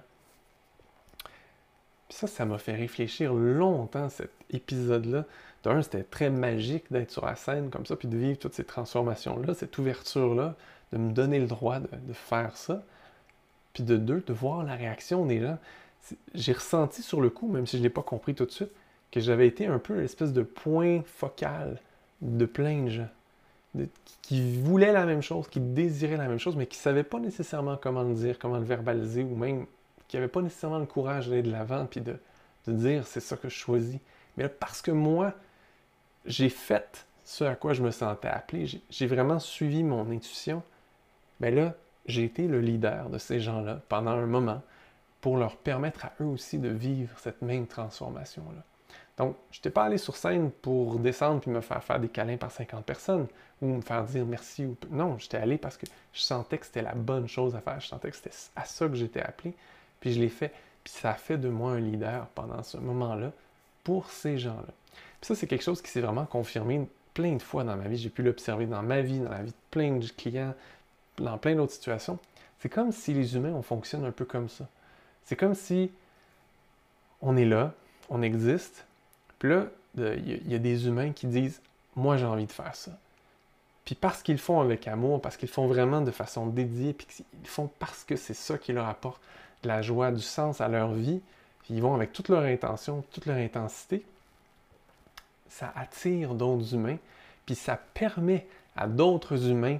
Puis 2.08 2.18
ça, 2.18 2.28
ça 2.28 2.46
m'a 2.46 2.58
fait 2.58 2.76
réfléchir 2.76 3.34
longtemps, 3.34 4.10
cet 4.10 4.32
épisode-là. 4.52 5.26
D'un, 5.64 5.82
c'était 5.82 6.04
très 6.04 6.30
magique 6.30 6.86
d'être 6.92 7.12
sur 7.12 7.26
la 7.26 7.36
scène 7.36 7.70
comme 7.70 7.86
ça, 7.86 7.96
puis 7.96 8.08
de 8.08 8.18
vivre 8.18 8.40
toutes 8.40 8.54
ces 8.54 8.64
transformations-là, 8.64 9.54
cette 9.54 9.78
ouverture-là, 9.78 10.56
de 10.94 10.98
me 10.98 11.12
donner 11.12 11.40
le 11.40 11.48
droit 11.48 11.80
de, 11.80 12.14
faire 12.14 12.56
ça. 12.56 12.84
Puis 13.74 13.84
de 13.84 13.98
deux, 13.98 14.24
de 14.26 14.34
voir 14.34 14.64
la 14.64 14.76
réaction 14.76 15.26
des 15.26 15.42
gens. 15.42 15.58
J'ai 16.34 16.54
ressenti 16.54 17.02
sur 17.02 17.22
le 17.22 17.30
coup, 17.30 17.48
même 17.48 17.68
si 17.68 17.78
je 17.78 17.82
ne 17.82 17.88
l'ai 17.88 17.94
pas 17.94 18.02
compris 18.02 18.34
tout 18.34 18.46
de 18.46 18.52
suite, 18.52 18.72
que 19.12 19.20
j'avais 19.20 19.48
été 19.48 19.66
un 19.66 19.80
peu 19.80 20.00
l'espèce 20.00 20.34
de 20.34 20.44
point 20.44 21.02
focal 21.06 21.80
de 22.22 22.46
plein 22.46 22.84
de 22.84 22.90
gens 22.90 23.10
qui 24.22 24.58
voulaient 24.60 24.92
la 24.92 25.06
même 25.06 25.22
chose, 25.22 25.48
qui 25.48 25.60
désiraient 25.60 26.18
la 26.18 26.28
même 26.28 26.40
chose, 26.40 26.56
mais 26.56 26.66
qui 26.66 26.78
ne 26.78 26.82
savaient 26.82 27.04
pas 27.04 27.20
nécessairement 27.20 27.78
comment 27.78 28.04
le 28.04 28.14
dire, 28.14 28.40
comment 28.40 28.58
le 28.58 28.64
verbaliser, 28.64 29.24
ou 29.24 29.36
même 29.36 29.66
qui 30.08 30.18
n'avaient 30.18 30.28
pas 30.28 30.42
nécessairement 30.42 30.80
le 30.80 30.86
courage 30.86 31.28
d'aller 31.30 31.44
de 31.44 31.52
l'avant, 31.52 31.86
puis 31.86 32.02
de, 32.02 32.16
dire 32.68 33.08
c'est 33.08 33.20
ça 33.20 33.36
que 33.36 33.50
je 33.50 33.56
choisis. 33.56 34.00
Mais 34.38 34.44
là, 34.44 34.50
parce 34.50 34.82
que 34.82 34.92
moi, 34.92 35.34
j'ai 36.26 36.50
fait 36.50 37.06
ce 37.24 37.44
à 37.44 37.56
quoi 37.56 37.74
je 37.74 37.84
me 37.84 37.92
sentais 37.92 38.28
appelé, 38.28 38.82
j'ai 38.90 39.08
vraiment 39.08 39.40
suivi 39.40 39.84
mon 39.84 40.10
intuition, 40.10 40.64
bien 41.40 41.52
là, 41.52 41.74
j'ai 42.06 42.24
été 42.24 42.48
le 42.48 42.60
leader 42.60 43.10
de 43.10 43.18
ces 43.18 43.40
gens-là 43.40 43.82
pendant 43.88 44.12
un 44.12 44.26
moment 44.26 44.62
pour 45.22 45.38
leur 45.38 45.58
permettre 45.58 46.06
à 46.06 46.14
eux 46.22 46.26
aussi 46.26 46.58
de 46.58 46.70
vivre 46.70 47.18
cette 47.20 47.42
même 47.42 47.68
transformation-là. 47.68 48.64
Donc, 49.18 49.36
je 49.52 49.60
n'étais 49.60 49.70
pas 49.70 49.84
allé 49.84 49.98
sur 49.98 50.16
scène 50.16 50.50
pour 50.50 50.98
descendre 50.98 51.42
puis 51.42 51.52
me 51.52 51.60
faire 51.60 51.84
faire 51.84 52.00
des 52.00 52.08
câlins 52.08 52.38
par 52.38 52.52
50 52.52 52.86
personnes 52.86 53.28
ou 53.62 53.68
me 53.68 53.82
faire 53.82 54.06
dire 54.06 54.26
merci. 54.26 54.66
Ou... 54.66 54.78
Non, 54.90 55.18
j'étais 55.18 55.38
allé 55.38 55.58
parce 55.58 55.76
que 55.76 55.86
je 56.14 56.22
sentais 56.22 56.58
que 56.58 56.66
c'était 56.66 56.82
la 56.82 56.96
bonne 56.96 57.28
chose 57.28 57.54
à 57.54 57.60
faire. 57.60 57.82
Je 57.82 57.88
sentais 57.88 58.12
que 58.12 58.16
c'était 58.16 58.36
à 58.56 58.64
ça 58.64 58.88
que 58.88 58.96
j'étais 58.96 59.22
appelé. 59.22 59.54
Puis 60.00 60.14
je 60.14 60.22
l'ai 60.22 60.30
fait. 60.30 60.54
Puis 60.86 60.94
ça 60.94 61.12
a 61.12 61.16
fait 61.16 61.38
de 61.38 61.50
moi 61.50 61.74
un 61.74 61.82
leader 61.82 62.28
pendant 62.28 62.64
ce 62.64 62.78
moment-là 62.78 63.34
pour 63.84 64.10
ces 64.10 64.38
gens-là. 64.38 64.74
Puis 65.22 65.28
ça, 65.28 65.36
c'est 65.36 65.48
quelque 65.48 65.64
chose 65.64 65.82
qui 65.82 65.90
s'est 65.90 66.02
vraiment 66.02 66.26
confirmé 66.26 66.88
plein 67.14 67.36
de 67.36 67.42
fois 67.42 67.64
dans 67.64 67.76
ma 67.76 67.88
vie. 67.88 67.98
J'ai 67.98 68.10
pu 68.10 68.24
l'observer 68.24 68.66
dans 68.66 68.82
ma 68.82 69.02
vie, 69.02 69.20
dans 69.20 69.32
la 69.32 69.44
vie 69.44 69.52
de 69.52 69.58
plein 69.72 69.98
de 69.98 70.08
clients, 70.08 70.54
dans 71.18 71.38
plein 71.38 71.56
d'autres 71.56 71.74
situations. 71.74 72.20
C'est 72.60 72.70
comme 72.70 72.92
si 72.92 73.14
les 73.14 73.36
humains, 73.36 73.54
on 73.54 73.62
fonctionne 73.62 74.06
un 74.06 74.12
peu 74.12 74.26
comme 74.26 74.50
ça. 74.50 74.68
C'est 75.26 75.36
comme 75.36 75.56
si 75.56 75.92
on 77.22 77.38
est 77.38 77.46
là, 77.46 77.74
on 78.10 78.22
existe, 78.22 78.86
puis 79.38 79.50
là, 79.50 79.66
il 79.98 80.52
y, 80.52 80.56
a 80.56 80.60
des 80.60 80.88
humains 80.88 81.12
qui 81.12 81.28
disent 81.28 81.62
Moi, 81.96 82.18
j'ai 82.18 82.26
envie 82.26 82.46
de 82.46 82.52
faire 82.52 82.76
ça. 82.76 82.92
Puis 83.86 83.96
parce 83.96 84.22
qu'ils 84.22 84.38
font 84.38 84.62
avec 84.62 84.88
amour, 84.88 85.22
parce 85.22 85.36
qu'ils 85.36 85.50
font 85.50 85.68
vraiment 85.68 86.02
de 86.02 86.12
façon 86.12 86.48
dédiée, 86.48 86.94
puis 86.94 87.08
qu'ils 87.08 87.26
font 87.44 87.70
parce 87.80 88.04
que 88.04 88.16
c'est 88.16 88.34
ça 88.34 88.58
qui 88.58 88.72
leur 88.72 88.88
apporte 88.88 89.22
de 89.64 89.68
la 89.68 89.82
joie, 89.82 90.12
du 90.12 90.22
sens 90.22 90.62
à 90.62 90.68
leur 90.68 90.94
vie, 90.94 91.22
puis 91.64 91.74
ils 91.74 91.82
vont 91.82 91.96
avec 91.96 92.14
toute 92.14 92.30
leur 92.30 92.44
intention, 92.44 93.04
toute 93.12 93.26
leur 93.26 93.38
intensité, 93.38 94.06
ça 95.50 95.74
attire 95.76 96.36
d'autres 96.36 96.74
humains, 96.74 96.98
puis 97.46 97.56
ça 97.56 97.80
permet 97.94 98.48
à 98.76 98.88
d'autres 98.88 99.50
humains 99.50 99.80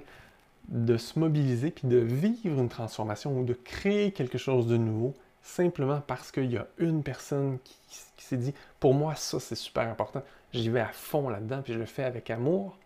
de 0.68 0.96
se 0.96 1.18
mobiliser, 1.18 1.70
puis 1.70 1.88
de 1.88 1.96
vivre 1.96 2.60
une 2.60 2.68
transformation 2.68 3.38
ou 3.38 3.44
de 3.44 3.54
créer 3.54 4.12
quelque 4.12 4.38
chose 4.38 4.66
de 4.66 4.76
nouveau, 4.76 5.14
simplement 5.42 6.00
parce 6.06 6.30
qu'il 6.30 6.50
y 6.50 6.56
a 6.56 6.66
une 6.78 7.02
personne 7.02 7.58
qui, 7.64 7.96
s'est 8.18 8.36
dit, 8.36 8.54
pour 8.78 8.94
moi, 8.94 9.14
ça, 9.16 9.40
c'est 9.40 9.56
super 9.56 9.88
important. 9.88 10.22
J'y 10.52 10.68
vais 10.68 10.80
à 10.80 10.92
fond 10.92 11.28
là-dedans, 11.28 11.62
puis 11.62 11.72
je 11.72 11.78
le 11.78 11.86
fais 11.86 12.04
avec 12.04 12.30
amour. 12.30 12.76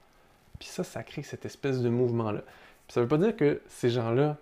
Puis 0.59 0.69
ça, 0.69 0.85
ça 0.85 1.03
crée 1.03 1.23
cette 1.23 1.45
espèce 1.45 1.81
de 1.83 1.89
mouvement-là. 1.89 2.41
ça 2.89 3.01
ne 3.01 3.05
veut 3.05 3.09
pas 3.09 3.19
dire 3.19 3.37
que 3.37 3.61
ces 3.69 3.91
gens-là 3.91 4.39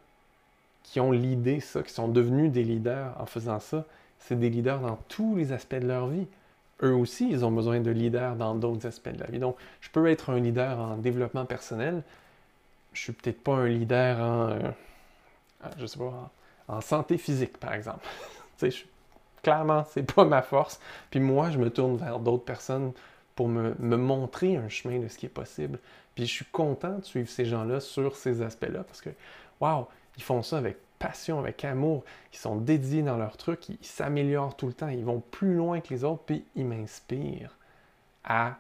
qui 0.82 1.00
ont 1.00 1.10
l'idée 1.10 1.60
ça, 1.60 1.82
qui 1.82 1.92
sont 1.92 2.08
devenus 2.08 2.52
des 2.52 2.64
leaders 2.64 3.14
en 3.18 3.26
faisant 3.26 3.60
ça, 3.60 3.86
c'est 4.18 4.38
des 4.38 4.50
leaders 4.50 4.80
dans 4.80 4.96
tous 5.08 5.36
les 5.36 5.52
aspects 5.52 5.76
de 5.76 5.86
leur 5.86 6.06
vie. 6.06 6.26
Eux 6.82 6.94
aussi, 6.94 7.28
ils 7.30 7.44
ont 7.44 7.52
besoin 7.52 7.80
de 7.80 7.90
leaders 7.90 8.34
dans 8.36 8.54
d'autres 8.54 8.86
aspects 8.86 9.10
de 9.10 9.20
la 9.20 9.26
vie. 9.26 9.38
Donc, 9.38 9.56
je 9.80 9.90
peux 9.90 10.08
être 10.08 10.30
un 10.30 10.40
leader 10.40 10.78
en 10.78 10.96
développement 10.96 11.44
personnel. 11.44 12.02
Je 12.92 13.00
suis 13.00 13.12
peut-être 13.12 13.42
pas 13.42 13.54
un 13.54 13.68
leader 13.68 14.18
en, 14.20 14.48
euh, 14.48 14.58
je 15.78 15.86
sais 15.86 15.98
pas, 15.98 16.30
en 16.68 16.80
santé 16.80 17.18
physique, 17.18 17.58
par 17.58 17.74
exemple. 17.74 18.04
tu 18.58 18.70
sais, 18.70 18.84
clairement, 19.42 19.84
c'est 19.90 20.12
pas 20.12 20.24
ma 20.24 20.42
force. 20.42 20.80
Puis 21.10 21.20
moi, 21.20 21.50
je 21.50 21.58
me 21.58 21.70
tourne 21.70 21.96
vers 21.96 22.18
d'autres 22.18 22.44
personnes 22.44 22.92
pour 23.34 23.48
me, 23.48 23.74
montrer 23.96 24.56
un 24.56 24.68
chemin 24.68 24.98
de 24.98 25.08
ce 25.08 25.18
qui 25.18 25.26
est 25.26 25.30
possible. 25.30 25.78
Puis 26.14 26.26
je 26.26 26.32
suis 26.32 26.44
content 26.46 26.98
de 26.98 27.04
suivre 27.04 27.28
ces 27.28 27.44
gens-là 27.44 27.80
sur 27.80 28.16
ces 28.16 28.42
aspects-là 28.42 28.84
parce 28.84 29.00
que, 29.00 29.10
waouh, 29.60 29.86
ils 30.16 30.22
font 30.22 30.42
ça 30.42 30.58
avec 30.58 30.76
passion, 31.02 31.40
avec 31.40 31.64
amour. 31.64 32.04
Ils 32.32 32.38
sont 32.38 32.56
dédiés 32.56 33.02
dans 33.02 33.16
leur 33.16 33.36
truc, 33.36 33.68
ils 33.68 33.78
s'améliorent 33.82 34.56
tout 34.56 34.68
le 34.68 34.72
temps, 34.72 34.88
ils 34.88 35.04
vont 35.04 35.20
plus 35.20 35.54
loin 35.54 35.80
que 35.80 35.92
les 35.92 36.04
autres, 36.04 36.22
puis 36.24 36.44
ils 36.54 36.64
m'inspirent 36.64 37.56
à 38.24 38.58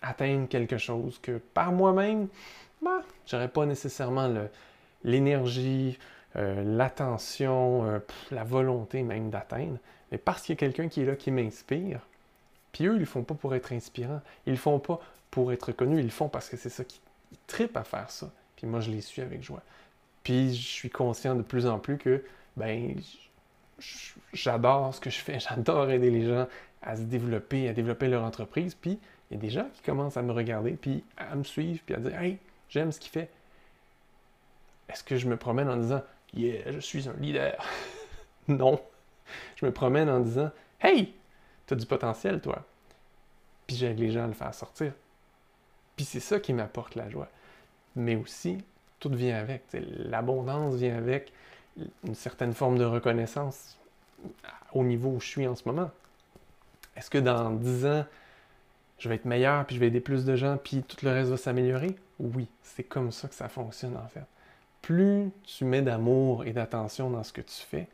atteindre 0.00 0.48
quelque 0.48 0.78
chose 0.78 1.18
que 1.18 1.38
par 1.38 1.72
moi-même, 1.72 2.28
bah, 2.80 3.02
j'aurais 3.26 3.48
pas 3.48 3.66
nécessairement 3.66 4.32
l'énergie, 5.04 5.98
euh, 6.36 6.62
l'attention, 6.64 7.84
euh, 7.84 7.98
la 8.30 8.44
volonté 8.44 9.02
même 9.02 9.30
d'atteindre, 9.30 9.78
mais 10.12 10.18
parce 10.18 10.42
qu'il 10.42 10.54
y 10.54 10.56
a 10.56 10.60
quelqu'un 10.60 10.88
qui 10.88 11.02
est 11.02 11.06
là 11.06 11.16
qui 11.16 11.30
m'inspire. 11.30 12.00
Puis 12.72 12.86
eux, 12.86 12.94
ils 12.94 13.00
le 13.00 13.06
font 13.06 13.24
pas 13.24 13.34
pour 13.34 13.54
être 13.54 13.72
inspirants, 13.72 14.22
ils 14.46 14.52
le 14.52 14.58
font 14.58 14.78
pas 14.78 15.00
pour 15.30 15.52
être 15.52 15.72
connus, 15.72 15.98
ils 15.98 16.04
le 16.04 16.10
font 16.10 16.28
parce 16.28 16.48
que 16.48 16.56
c'est 16.56 16.70
ça 16.70 16.84
qui 16.84 17.00
tripe 17.46 17.76
à 17.76 17.84
faire 17.84 18.10
ça. 18.10 18.30
Puis 18.56 18.66
moi, 18.66 18.80
je 18.80 18.90
les 18.90 19.00
suis 19.00 19.22
avec 19.22 19.42
joie. 19.42 19.62
Puis 20.30 20.54
je 20.54 20.62
suis 20.62 20.90
conscient 20.90 21.34
de 21.34 21.42
plus 21.42 21.66
en 21.66 21.80
plus 21.80 21.98
que, 21.98 22.22
ben, 22.56 22.94
j'adore 24.32 24.94
ce 24.94 25.00
que 25.00 25.10
je 25.10 25.18
fais, 25.18 25.40
j'adore 25.50 25.90
aider 25.90 26.08
les 26.08 26.24
gens 26.24 26.46
à 26.82 26.94
se 26.94 27.02
développer, 27.02 27.68
à 27.68 27.72
développer 27.72 28.06
leur 28.06 28.22
entreprise. 28.22 28.76
Puis 28.76 29.00
il 29.28 29.34
y 29.34 29.36
a 29.36 29.40
des 29.40 29.50
gens 29.50 29.68
qui 29.74 29.82
commencent 29.82 30.16
à 30.16 30.22
me 30.22 30.30
regarder, 30.30 30.74
puis 30.74 31.02
à 31.16 31.34
me 31.34 31.42
suivre, 31.42 31.80
puis 31.84 31.96
à 31.96 31.98
dire, 31.98 32.16
hey, 32.16 32.38
j'aime 32.68 32.92
ce 32.92 33.00
qu'il 33.00 33.10
fait. 33.10 33.28
Est-ce 34.88 35.02
que 35.02 35.16
je 35.16 35.26
me 35.26 35.36
promène 35.36 35.68
en 35.68 35.76
disant, 35.76 36.02
Yeah, 36.32 36.70
je 36.70 36.78
suis 36.78 37.08
un 37.08 37.14
leader. 37.14 37.60
non. 38.46 38.80
Je 39.56 39.66
me 39.66 39.72
promène 39.72 40.08
en 40.08 40.20
disant 40.20 40.52
Hey, 40.80 41.12
tu 41.66 41.74
as 41.74 41.76
du 41.76 41.86
potentiel, 41.86 42.40
toi. 42.40 42.64
Puis 43.66 43.74
j'aide 43.74 43.98
les 43.98 44.12
gens 44.12 44.22
à 44.22 44.28
le 44.28 44.34
faire 44.34 44.54
sortir. 44.54 44.92
Puis 45.96 46.04
c'est 46.04 46.20
ça 46.20 46.38
qui 46.38 46.52
m'apporte 46.52 46.94
la 46.94 47.10
joie. 47.10 47.28
Mais 47.96 48.14
aussi, 48.14 48.58
tout 49.00 49.10
vient 49.10 49.36
avec. 49.36 49.62
L'abondance 49.72 50.74
vient 50.76 50.96
avec 50.96 51.32
une 52.04 52.14
certaine 52.14 52.52
forme 52.52 52.78
de 52.78 52.84
reconnaissance 52.84 53.78
au 54.72 54.84
niveau 54.84 55.10
où 55.10 55.20
je 55.20 55.26
suis 55.26 55.46
en 55.46 55.56
ce 55.56 55.66
moment. 55.66 55.90
Est-ce 56.96 57.10
que 57.10 57.18
dans 57.18 57.50
10 57.50 57.86
ans, 57.86 58.04
je 58.98 59.08
vais 59.08 59.14
être 59.16 59.24
meilleur, 59.24 59.64
puis 59.64 59.76
je 59.76 59.80
vais 59.80 59.86
aider 59.86 60.00
plus 60.00 60.24
de 60.24 60.36
gens, 60.36 60.58
puis 60.62 60.82
tout 60.82 60.96
le 61.02 61.10
reste 61.10 61.30
va 61.30 61.36
s'améliorer? 61.36 61.96
Oui, 62.18 62.46
c'est 62.62 62.84
comme 62.84 63.10
ça 63.10 63.28
que 63.28 63.34
ça 63.34 63.48
fonctionne 63.48 63.96
en 63.96 64.06
fait 64.08 64.24
plus 64.82 65.30
tu 65.44 65.64
mets 65.64 65.82
d'amour 65.82 66.44
et 66.44 66.52
d'attention 66.52 67.10
dans 67.10 67.22
ce 67.22 67.32
que 67.32 67.40
tu 67.40 67.54
fais, 67.54 67.88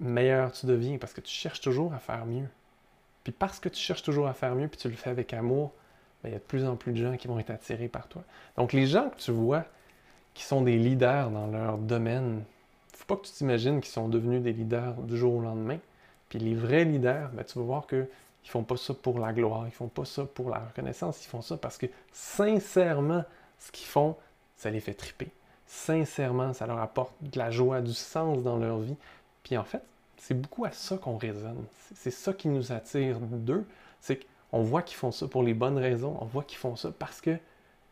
meilleur 0.00 0.52
tu 0.52 0.66
deviens 0.66 0.98
parce 0.98 1.12
que 1.12 1.20
tu 1.20 1.32
cherches 1.32 1.60
toujours 1.60 1.92
à 1.94 1.98
faire 1.98 2.24
mieux. 2.26 2.48
Puis 3.24 3.32
parce 3.32 3.60
que 3.60 3.68
tu 3.68 3.78
cherches 3.78 4.02
toujours 4.02 4.26
à 4.26 4.34
faire 4.34 4.54
mieux, 4.54 4.68
puis 4.68 4.78
tu 4.78 4.88
le 4.88 4.96
fais 4.96 5.10
avec 5.10 5.32
amour, 5.32 5.72
ben, 6.22 6.30
il 6.30 6.32
y 6.32 6.36
a 6.36 6.38
de 6.38 6.44
plus 6.44 6.64
en 6.64 6.76
plus 6.76 6.92
de 6.92 6.96
gens 6.96 7.16
qui 7.16 7.28
vont 7.28 7.38
être 7.38 7.50
attirés 7.50 7.88
par 7.88 8.08
toi. 8.08 8.24
Donc 8.56 8.72
les 8.72 8.86
gens 8.86 9.10
que 9.10 9.16
tu 9.16 9.30
vois 9.30 9.64
qui 10.34 10.44
sont 10.44 10.62
des 10.62 10.78
leaders 10.78 11.30
dans 11.30 11.46
leur 11.46 11.78
domaine, 11.78 12.44
faut 12.94 13.04
pas 13.06 13.16
que 13.16 13.26
tu 13.26 13.32
t'imagines 13.32 13.80
qu'ils 13.80 13.92
sont 13.92 14.08
devenus 14.08 14.42
des 14.42 14.52
leaders 14.52 14.94
du 15.02 15.16
jour 15.16 15.34
au 15.34 15.40
lendemain. 15.40 15.78
Puis 16.28 16.38
les 16.38 16.54
vrais 16.54 16.84
leaders, 16.84 17.30
ben, 17.32 17.44
tu 17.44 17.58
vas 17.58 17.64
voir 17.64 17.86
qu'ils 17.86 17.98
ne 17.98 18.48
font 18.48 18.64
pas 18.64 18.76
ça 18.76 18.94
pour 18.94 19.18
la 19.18 19.32
gloire, 19.32 19.62
ils 19.62 19.66
ne 19.66 19.70
font 19.70 19.88
pas 19.88 20.04
ça 20.04 20.24
pour 20.24 20.48
la 20.50 20.58
reconnaissance, 20.58 21.24
ils 21.24 21.28
font 21.28 21.42
ça 21.42 21.56
parce 21.56 21.76
que 21.78 21.86
sincèrement, 22.12 23.24
ce 23.58 23.70
qu'ils 23.70 23.86
font, 23.86 24.16
ça 24.56 24.70
les 24.70 24.80
fait 24.80 24.94
triper 24.94 25.28
sincèrement, 25.72 26.52
ça 26.52 26.66
leur 26.66 26.78
apporte 26.78 27.14
de 27.22 27.38
la 27.38 27.50
joie, 27.50 27.80
du 27.80 27.94
sens 27.94 28.42
dans 28.42 28.58
leur 28.58 28.78
vie. 28.78 28.96
Puis 29.42 29.56
en 29.56 29.64
fait, 29.64 29.82
c'est 30.18 30.38
beaucoup 30.38 30.66
à 30.66 30.70
ça 30.70 30.98
qu'on 30.98 31.16
raisonne. 31.16 31.64
C'est 31.94 32.10
ça 32.10 32.34
qui 32.34 32.48
nous 32.48 32.72
attire 32.72 33.18
d'eux. 33.18 33.64
C'est 34.00 34.20
qu'on 34.50 34.62
voit 34.62 34.82
qu'ils 34.82 34.98
font 34.98 35.12
ça 35.12 35.26
pour 35.26 35.42
les 35.42 35.54
bonnes 35.54 35.78
raisons. 35.78 36.16
On 36.20 36.26
voit 36.26 36.44
qu'ils 36.44 36.58
font 36.58 36.76
ça 36.76 36.90
parce 36.96 37.20
que 37.22 37.38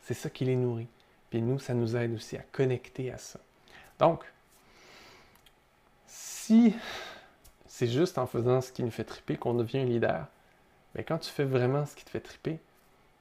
c'est 0.02 0.14
ça 0.14 0.28
qui 0.28 0.44
les 0.44 0.56
nourrit. 0.56 0.88
Puis 1.30 1.40
nous, 1.40 1.58
ça 1.58 1.74
nous 1.74 1.96
aide 1.96 2.14
aussi 2.14 2.36
à 2.36 2.42
connecter 2.42 3.12
à 3.12 3.18
ça. 3.18 3.40
Donc, 3.98 4.24
si 6.06 6.74
c'est 7.66 7.86
juste 7.86 8.18
en 8.18 8.26
faisant 8.26 8.60
ce 8.60 8.72
qui 8.72 8.82
nous 8.82 8.90
fait 8.90 9.04
triper 9.04 9.36
qu'on 9.36 9.54
devient 9.54 9.78
un 9.78 9.84
leader, 9.84 10.26
mais 10.94 11.04
quand 11.04 11.18
tu 11.18 11.30
fais 11.30 11.44
vraiment 11.44 11.86
ce 11.86 11.94
qui 11.94 12.04
te 12.04 12.10
fait 12.10 12.20
triper, 12.20 12.58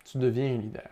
tu 0.05 0.17
deviens 0.17 0.53
un 0.55 0.57
leader. 0.57 0.89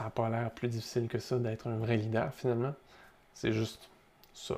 ça 0.00 0.04
n'a 0.04 0.10
pas 0.10 0.30
l'air 0.30 0.50
plus 0.52 0.68
difficile 0.68 1.08
que 1.08 1.18
ça 1.18 1.38
d'être 1.38 1.66
un 1.66 1.76
vrai 1.76 1.98
leader 1.98 2.32
finalement. 2.32 2.72
C'est 3.34 3.52
juste 3.52 3.90
ça. 4.32 4.54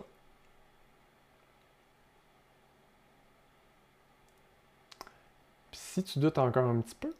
Puis 5.71 5.81
si 5.81 6.05
tu 6.05 6.21
doutes 6.21 6.39
encore 6.39 6.69
un 6.69 6.81
petit 6.81 6.95
peu, 6.95 7.13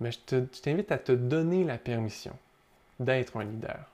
mais 0.00 0.12
je 0.12 0.18
t'invite 0.62 0.92
à 0.92 0.98
te 0.98 1.12
donner 1.12 1.64
la 1.64 1.78
permission 1.78 2.36
d'être 3.00 3.36
un 3.36 3.44
leader, 3.44 3.90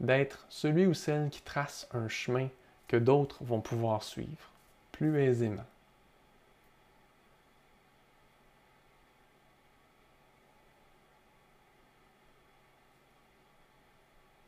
d'être 0.00 0.44
celui 0.48 0.86
ou 0.86 0.94
celle 0.94 1.30
qui 1.30 1.42
trace 1.42 1.88
un 1.92 2.08
chemin 2.08 2.48
que 2.88 2.96
d'autres 2.96 3.42
vont 3.44 3.60
pouvoir 3.60 4.02
suivre 4.02 4.50
plus 4.92 5.20
aisément. 5.20 5.64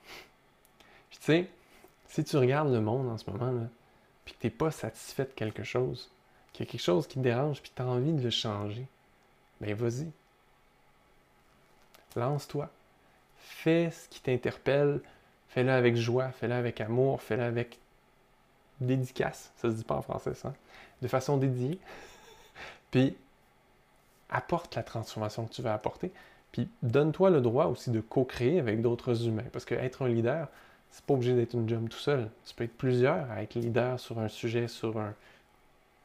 Tu 1.11 1.19
sais, 1.21 1.49
si 2.09 2.25
tu 2.25 2.37
regardes 2.37 2.73
le 2.73 2.81
monde 2.81 3.09
en 3.09 3.17
ce 3.17 3.31
moment, 3.31 3.53
là, 3.53 3.69
puis 4.25 4.35
que 4.35 4.41
tu 4.41 4.47
n'es 4.49 4.51
pas 4.51 4.71
satisfait 4.73 5.25
de 5.25 5.31
quelque 5.31 5.63
chose, 5.63 6.11
qu'il 6.53 6.67
y 6.67 6.69
a 6.69 6.73
quelque 6.73 6.81
chose 6.81 7.07
qui 7.07 7.15
te 7.15 7.21
dérange, 7.21 7.63
puis 7.63 7.73
tu 7.75 7.81
as 7.81 7.87
envie 7.87 8.13
de 8.13 8.23
le 8.23 8.31
changer, 8.31 8.87
ben 9.61 9.75
vas-y. 9.75 10.11
Lance-toi. 12.17 12.69
Fais 13.37 13.91
ce 13.91 14.09
qui 14.09 14.21
t'interpelle. 14.21 15.01
Fais-le 15.49 15.71
avec 15.71 15.97
joie, 15.97 16.31
fais-le 16.31 16.55
avec 16.55 16.81
amour, 16.81 17.21
fais-le 17.21 17.43
avec 17.43 17.79
dédicace. 18.81 19.53
Ça 19.57 19.71
se 19.71 19.77
dit 19.77 19.85
pas 19.85 19.97
en 19.97 20.03
français, 20.03 20.35
ça. 20.35 20.55
De 21.03 21.09
façon 21.09 21.37
dédiée. 21.37 21.79
puis 22.91 23.17
apporte 24.31 24.75
la 24.75 24.83
transformation 24.83 25.45
que 25.47 25.53
tu 25.53 25.63
veux 25.63 25.71
apporter. 25.71 26.11
Puis 26.53 26.69
donne-toi 26.83 27.31
le 27.31 27.41
droit 27.41 27.67
aussi 27.67 27.91
de 27.91 28.01
co-créer 28.01 28.59
avec 28.59 28.83
d'autres 28.83 29.27
humains. 29.27 29.45
Parce 29.53 29.65
qu'être 29.65 30.03
un 30.03 30.09
leader, 30.09 30.49
C'est 30.91 31.05
pas 31.05 31.15
obligé 31.15 31.35
d'être 31.35 31.55
une 31.55 31.69
job 31.69 31.89
tout 31.89 31.99
seul. 31.99 32.29
Tu 32.45 32.55
peux 32.55 32.65
être 32.65 32.77
plusieurs 32.77 33.31
à 33.31 33.43
être 33.43 33.55
leader 33.55 33.99
sur 33.99 34.19
un 34.19 34.29
sujet, 34.29 34.69
sur 34.69 34.99
un 34.99 35.15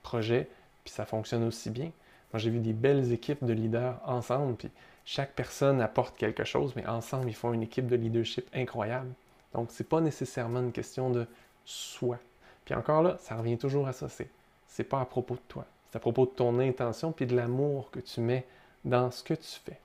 projet, 0.02 0.48
puis 0.86 0.94
ça 0.94 1.06
fonctionne 1.06 1.44
aussi 1.44 1.70
bien. 1.70 1.92
Moi, 2.32 2.40
j'ai 2.40 2.50
vu 2.50 2.60
des 2.60 2.72
belles 2.72 3.12
équipes 3.12 3.44
de 3.44 3.52
leaders 3.52 4.00
ensemble, 4.06 4.56
puis 4.56 4.70
chaque 5.08 5.36
personne 5.36 5.80
apporte 5.80 6.18
quelque 6.18 6.44
chose, 6.44 6.74
mais 6.76 6.86
ensemble, 6.86 7.30
ils 7.30 7.34
font 7.34 7.54
une 7.54 7.64
équipe 7.64 7.88
de 7.88 7.96
leadership 7.96 8.46
incroyable. 8.54 9.14
Donc, 9.54 9.70
c'est 9.72 9.88
pas 9.88 10.02
nécessairement 10.02 10.60
une 10.60 10.74
question 10.74 11.10
de 11.10 11.26
soi. 11.64 12.20
Puis 12.66 12.76
encore 12.76 13.02
là, 13.02 13.18
ça 13.22 13.38
revient 13.38 13.58
toujours 13.58 13.88
à 13.88 13.94
ça. 13.94 14.10
C'est, 14.10 14.30
c'est 14.68 14.84
pas 14.84 15.00
à 15.00 15.06
propos 15.06 15.36
de 15.36 15.42
toi. 15.48 15.66
C'est 15.90 15.96
à 15.96 16.02
propos 16.02 16.26
de 16.26 16.32
ton 16.32 16.60
intention 16.60 17.14
puis 17.14 17.26
de 17.26 17.38
l'amour 17.38 17.90
que 17.90 18.02
tu 18.02 18.20
mets 18.20 18.46
dans 18.84 19.10
ce 19.10 19.24
que 19.24 19.34
tu 19.34 19.48
fais. 19.48 19.80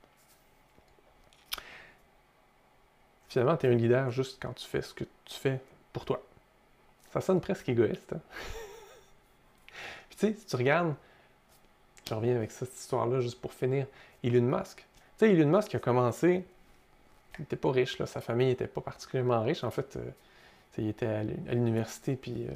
Finalement, 3.29 3.57
tu 3.57 3.69
es 3.69 3.71
un 3.71 3.77
leader 3.77 4.11
juste 4.11 4.43
quand 4.43 4.55
tu 4.55 4.67
fais 4.67 4.83
ce 4.83 4.93
que 4.93 5.05
tu 5.25 5.35
fais 5.35 5.61
pour 5.93 6.05
toi. 6.05 6.21
Ça 7.13 7.21
sonne 7.21 7.41
presque 7.41 7.69
égoïste. 7.69 8.13
Hein? 8.13 8.21
puis 10.09 10.19
tu 10.19 10.27
sais, 10.27 10.35
si 10.35 10.47
tu 10.47 10.57
regardes, 10.57 10.97
je 12.09 12.13
reviens 12.13 12.35
avec 12.35 12.51
cette 12.51 12.75
histoire-là 12.75 13.21
juste 13.21 13.41
pour 13.41 13.53
finir, 13.53 13.87
Elon 14.25 14.43
Musk. 14.43 14.85
Sais, 15.23 15.31
Elon 15.31 15.57
Musk 15.57 15.73
a 15.77 15.79
commencé, 15.79 16.45
il 17.39 17.43
n'était 17.43 17.55
pas 17.55 17.71
riche, 17.71 17.97
sa 18.07 18.21
famille 18.21 18.49
n'était 18.49 18.67
pas 18.67 18.81
particulièrement 18.81 19.41
riche. 19.45 19.63
En 19.63 19.71
fait, 19.71 19.95
euh, 19.95 20.11
il 20.79 20.89
était 20.89 21.07
à 21.07 21.23
l'université, 21.23 22.17
puis 22.17 22.49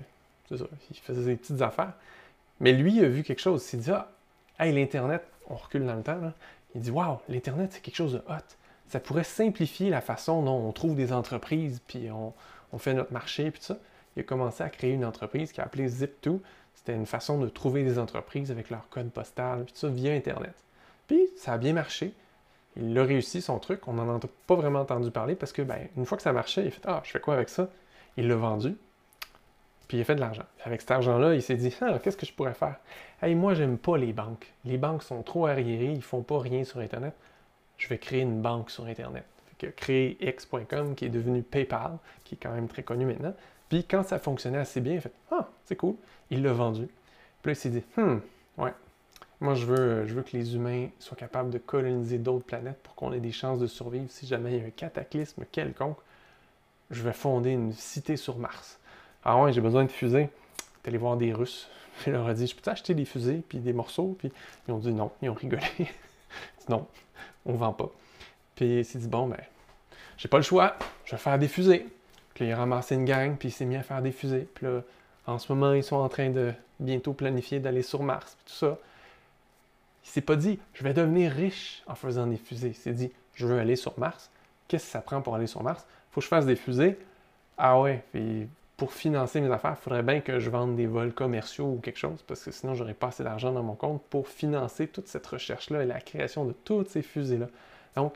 euh, 0.50 0.56
il 0.90 0.96
faisait 0.96 1.26
des 1.26 1.36
petites 1.36 1.62
affaires. 1.62 1.92
Mais 2.58 2.72
lui, 2.72 2.96
il 2.96 3.04
a 3.04 3.08
vu 3.08 3.22
quelque 3.22 3.38
chose. 3.38 3.62
Il 3.62 3.66
s'est 3.68 3.76
dit, 3.76 3.92
ah, 3.92 4.10
hey, 4.58 4.74
l'Internet, 4.74 5.22
on 5.48 5.54
recule 5.54 5.86
dans 5.86 5.94
le 5.94 6.02
temps, 6.02 6.18
il 6.74 6.80
dit, 6.80 6.90
waouh, 6.90 7.18
l'Internet, 7.28 7.72
c'est 7.72 7.80
quelque 7.80 7.94
chose 7.94 8.14
de 8.14 8.22
hot. 8.28 8.42
Ça 8.88 8.98
pourrait 8.98 9.22
simplifier 9.22 9.88
la 9.88 10.00
façon 10.00 10.42
dont 10.42 10.58
on 10.58 10.72
trouve 10.72 10.96
des 10.96 11.12
entreprises, 11.12 11.80
puis 11.86 12.08
on, 12.10 12.32
fait 12.78 12.94
notre 12.94 13.12
marché, 13.12 13.52
puis 13.52 13.60
tout 13.60 13.66
ça. 13.66 13.78
Il 14.16 14.20
a 14.20 14.22
commencé 14.24 14.64
à 14.64 14.70
créer 14.70 14.90
une 14.90 15.04
entreprise 15.04 15.52
qui 15.52 15.60
a 15.60 15.64
appelé 15.64 15.88
Zip2. 15.88 16.40
C'était 16.74 16.96
une 16.96 17.06
façon 17.06 17.38
de 17.38 17.48
trouver 17.48 17.84
des 17.84 17.96
entreprises 18.00 18.50
avec 18.50 18.70
leur 18.70 18.88
code 18.88 19.12
postal, 19.12 19.62
puis 19.66 19.72
tout 19.72 19.78
ça, 19.78 19.88
via 19.88 20.12
Internet. 20.12 20.54
Puis, 21.06 21.28
ça 21.36 21.52
a 21.52 21.58
bien 21.58 21.72
marché. 21.72 22.12
Il 22.76 22.98
a 22.98 23.04
réussi 23.04 23.40
son 23.40 23.58
truc. 23.58 23.88
On 23.88 23.94
n'en 23.94 24.16
a 24.16 24.20
pas 24.46 24.54
vraiment 24.54 24.80
entendu 24.80 25.10
parler 25.10 25.34
parce 25.34 25.52
que, 25.52 25.62
ben, 25.62 25.88
une 25.96 26.04
fois 26.06 26.16
que 26.16 26.22
ça 26.22 26.32
marchait, 26.32 26.62
il 26.62 26.68
a 26.68 26.70
fait 26.70 26.82
Ah, 26.84 27.00
je 27.04 27.10
fais 27.10 27.20
quoi 27.20 27.34
avec 27.34 27.48
ça? 27.48 27.68
Il 28.16 28.28
l'a 28.28 28.36
vendu. 28.36 28.76
Puis 29.88 29.98
il 29.98 30.00
a 30.00 30.04
fait 30.04 30.14
de 30.14 30.20
l'argent. 30.20 30.44
Avec 30.64 30.80
cet 30.80 30.90
argent-là, 30.90 31.34
il 31.34 31.42
s'est 31.42 31.56
dit 31.56 31.74
Ah, 31.80 31.98
qu'est-ce 32.02 32.16
que 32.16 32.26
je 32.26 32.32
pourrais 32.32 32.54
faire? 32.54 32.76
Hey, 33.22 33.34
moi, 33.34 33.54
j'aime 33.54 33.78
pas 33.78 33.96
les 33.96 34.12
banques. 34.12 34.52
Les 34.64 34.78
banques 34.78 35.02
sont 35.02 35.22
trop 35.22 35.46
arriérées, 35.46 35.92
ils 35.92 36.02
font 36.02 36.22
pas 36.22 36.38
rien 36.38 36.64
sur 36.64 36.80
Internet. 36.80 37.14
Je 37.78 37.88
vais 37.88 37.98
créer 37.98 38.22
une 38.22 38.40
banque 38.42 38.70
sur 38.70 38.86
Internet. 38.86 39.24
Que 39.58 39.68
créer 39.68 40.18
X.com, 40.20 40.94
qui 40.94 41.06
est 41.06 41.10
devenu 41.10 41.42
PayPal, 41.42 41.98
qui 42.24 42.34
est 42.34 42.38
quand 42.38 42.52
même 42.52 42.68
très 42.68 42.82
connu 42.82 43.06
maintenant. 43.06 43.34
Puis 43.68 43.84
quand 43.84 44.02
ça 44.02 44.18
fonctionnait 44.18 44.58
assez 44.58 44.80
bien, 44.80 44.94
il 44.94 44.98
a 44.98 45.00
fait 45.02 45.12
Ah, 45.30 45.48
c'est 45.64 45.76
cool. 45.76 45.94
Il 46.30 46.42
l'a 46.42 46.52
vendu. 46.52 46.86
Puis 47.42 47.50
là, 47.50 47.52
il 47.52 47.56
s'est 47.56 47.70
dit 47.70 47.82
Hum, 47.96 48.20
ouais, 48.58 48.74
moi, 49.40 49.54
je 49.54 49.66
veux, 49.66 50.06
je 50.06 50.14
veux 50.14 50.22
que 50.22 50.36
les 50.36 50.54
humains 50.54 50.88
soient 50.98 51.16
capables 51.16 51.50
de 51.50 51.58
coloniser 51.58 52.18
d'autres 52.18 52.44
planètes 52.44 52.78
pour 52.82 52.94
qu'on 52.94 53.12
ait 53.12 53.20
des 53.20 53.32
chances 53.32 53.58
de 53.58 53.66
survivre 53.66 54.06
si 54.08 54.26
jamais 54.26 54.52
il 54.52 54.58
y 54.58 54.62
a 54.62 54.66
un 54.66 54.70
cataclysme 54.70 55.44
quelconque. 55.52 55.98
Je 56.90 57.02
vais 57.02 57.12
fonder 57.12 57.50
une 57.50 57.72
cité 57.72 58.16
sur 58.16 58.38
Mars. 58.38 58.78
Ah 59.24 59.40
ouais, 59.42 59.52
j'ai 59.52 59.60
besoin 59.60 59.84
de 59.84 59.90
fusées. 59.90 60.30
T'es 60.82 60.88
allé 60.88 60.98
voir 60.98 61.16
des 61.16 61.32
Russes. 61.32 61.68
Il 62.06 62.12
leur 62.12 62.26
a 62.26 62.34
dit, 62.34 62.46
je 62.46 62.56
peux 62.56 62.70
acheter 62.70 62.94
des 62.94 63.04
fusées 63.04 63.42
puis 63.46 63.58
des 63.58 63.72
morceaux? 63.72 64.16
Puis 64.18 64.30
ils 64.68 64.72
ont 64.72 64.78
dit 64.78 64.92
non, 64.92 65.10
ils 65.20 65.28
ont 65.28 65.34
rigolé. 65.34 65.62
dit, 65.78 65.86
non, 66.68 66.86
on 67.44 67.54
vend 67.54 67.72
pas. 67.72 67.90
Puis 68.54 68.78
il 68.78 68.84
s'est 68.84 68.98
dit, 68.98 69.08
bon, 69.08 69.26
ben, 69.26 69.40
j'ai 70.16 70.28
pas 70.28 70.38
le 70.38 70.42
choix, 70.42 70.76
je 71.04 71.12
vais 71.12 71.18
faire 71.18 71.38
des 71.38 71.48
fusées. 71.48 71.86
Puis 72.34 72.46
il 72.46 72.52
a 72.52 72.56
ramassé 72.56 72.94
une 72.94 73.04
gang, 73.04 73.36
puis 73.36 73.48
il 73.48 73.52
s'est 73.52 73.64
mis 73.64 73.76
à 73.76 73.82
faire 73.82 74.00
des 74.00 74.12
fusées. 74.12 74.48
Puis 74.54 74.66
là, 74.66 74.82
en 75.26 75.38
ce 75.38 75.52
moment, 75.52 75.72
ils 75.72 75.82
sont 75.82 75.96
en 75.96 76.08
train 76.08 76.30
de 76.30 76.52
bientôt 76.80 77.12
planifier 77.12 77.60
d'aller 77.60 77.82
sur 77.82 78.02
Mars, 78.02 78.36
tout 78.46 78.52
ça. 78.52 78.78
Il 80.06 80.08
s'est 80.08 80.20
pas 80.20 80.36
dit, 80.36 80.58
je 80.72 80.84
vais 80.84 80.94
devenir 80.94 81.32
riche 81.32 81.82
en 81.88 81.96
faisant 81.96 82.28
des 82.28 82.36
fusées. 82.36 82.68
Il 82.68 82.74
s'est 82.74 82.94
dit, 82.94 83.12
je 83.34 83.46
veux 83.46 83.58
aller 83.58 83.76
sur 83.76 83.98
Mars. 83.98 84.30
Qu'est-ce 84.68 84.84
que 84.86 84.90
ça 84.92 85.00
prend 85.00 85.20
pour 85.20 85.34
aller 85.34 85.48
sur 85.48 85.62
Mars? 85.64 85.84
Faut 86.12 86.20
que 86.20 86.24
je 86.24 86.28
fasse 86.28 86.46
des 86.46 86.56
fusées. 86.56 86.96
Ah 87.58 87.80
ouais, 87.80 88.04
puis 88.12 88.48
pour 88.76 88.92
financer 88.92 89.40
mes 89.40 89.50
affaires, 89.50 89.74
il 89.78 89.82
faudrait 89.82 90.04
bien 90.04 90.20
que 90.20 90.38
je 90.38 90.48
vende 90.48 90.76
des 90.76 90.86
vols 90.86 91.12
commerciaux 91.12 91.72
ou 91.72 91.80
quelque 91.80 91.98
chose, 91.98 92.22
parce 92.26 92.44
que 92.44 92.52
sinon, 92.52 92.74
j'aurais 92.74 92.94
pas 92.94 93.08
assez 93.08 93.24
d'argent 93.24 93.52
dans 93.52 93.62
mon 93.62 93.74
compte 93.74 94.02
pour 94.08 94.28
financer 94.28 94.86
toute 94.86 95.08
cette 95.08 95.26
recherche-là 95.26 95.82
et 95.82 95.86
la 95.86 96.00
création 96.00 96.44
de 96.44 96.52
toutes 96.52 96.88
ces 96.88 97.02
fusées-là. 97.02 97.48
Donc, 97.96 98.14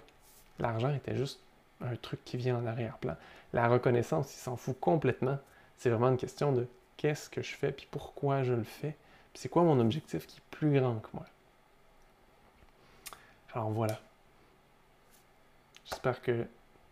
l'argent 0.59 0.95
était 0.95 1.17
juste 1.17 1.41
un 1.81 1.97
truc 1.97 2.25
qui 2.25 2.37
vient 2.37 2.57
en 2.57 2.67
arrière-plan. 2.67 3.17
La 3.53 3.69
reconnaissance, 3.69 4.33
il 4.35 4.39
s'en 4.39 4.57
fout 4.57 4.79
complètement. 4.79 5.39
C'est 5.77 5.91
vraiment 5.91 6.09
une 6.09 6.19
question 6.19 6.53
de 6.53 6.67
qu'est-ce 6.99 7.29
que 7.29 7.43
je 7.43 7.55
fais, 7.55 7.73
puis 7.73 7.89
pourquoi 7.91 8.45
je 8.45 8.53
le 8.53 8.63
fais, 8.63 8.97
puis 9.33 9.41
c'est 9.41 9.49
quoi 9.49 9.63
mon 9.63 9.81
objectif 9.81 10.27
qui 10.27 10.37
est 10.37 10.51
plus 10.51 10.79
grand 10.79 10.97
que 10.97 11.09
moi? 11.15 11.27
Alors 13.55 13.71
voilà. 13.71 13.99
J'espère 15.85 16.23
que 16.23 16.47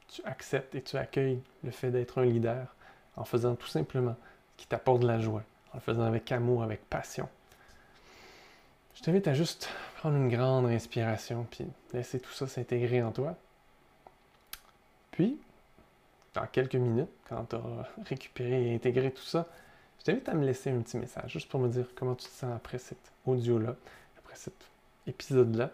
tu 0.08 0.22
acceptes 0.24 0.74
et 0.74 0.82
tu 0.82 0.96
accueilles 0.96 1.40
le 1.62 1.70
fait 1.70 1.90
d'être 1.90 2.18
un 2.18 2.24
leader 2.24 2.74
en 3.16 3.24
faisant 3.24 3.54
tout 3.54 3.66
simplement 3.66 4.16
ce 4.52 4.62
qui 4.62 4.66
t'apporte 4.66 5.02
de 5.02 5.06
la 5.06 5.20
joie, 5.20 5.42
en 5.72 5.76
le 5.76 5.80
faisant 5.80 6.02
avec 6.02 6.32
amour, 6.32 6.62
avec 6.62 6.88
passion. 6.88 7.28
Je 8.94 9.02
t'invite 9.02 9.28
à 9.28 9.34
juste 9.34 9.68
prendre 9.98 10.16
une 10.16 10.28
grande 10.28 10.66
inspiration 10.66 11.46
puis 11.50 11.66
laisser 11.92 12.18
tout 12.18 12.32
ça 12.32 12.48
s'intégrer 12.48 13.02
en 13.02 13.12
toi. 13.12 13.36
Puis, 15.12 15.38
dans 16.34 16.46
quelques 16.46 16.74
minutes, 16.74 17.10
quand 17.28 17.44
tu 17.50 17.56
auras 17.56 17.86
récupéré 18.04 18.68
et 18.68 18.74
intégré 18.74 19.12
tout 19.12 19.22
ça, 19.22 19.46
je 20.00 20.04
t'invite 20.04 20.28
à 20.28 20.34
me 20.34 20.44
laisser 20.44 20.70
un 20.70 20.80
petit 20.80 20.96
message, 20.96 21.32
juste 21.32 21.48
pour 21.48 21.60
me 21.60 21.68
dire 21.68 21.86
comment 21.94 22.14
tu 22.14 22.26
te 22.26 22.32
sens 22.32 22.52
après 22.54 22.78
cet 22.78 22.98
audio-là, 23.26 23.76
après 24.18 24.36
cet 24.36 24.54
épisode-là 25.06 25.70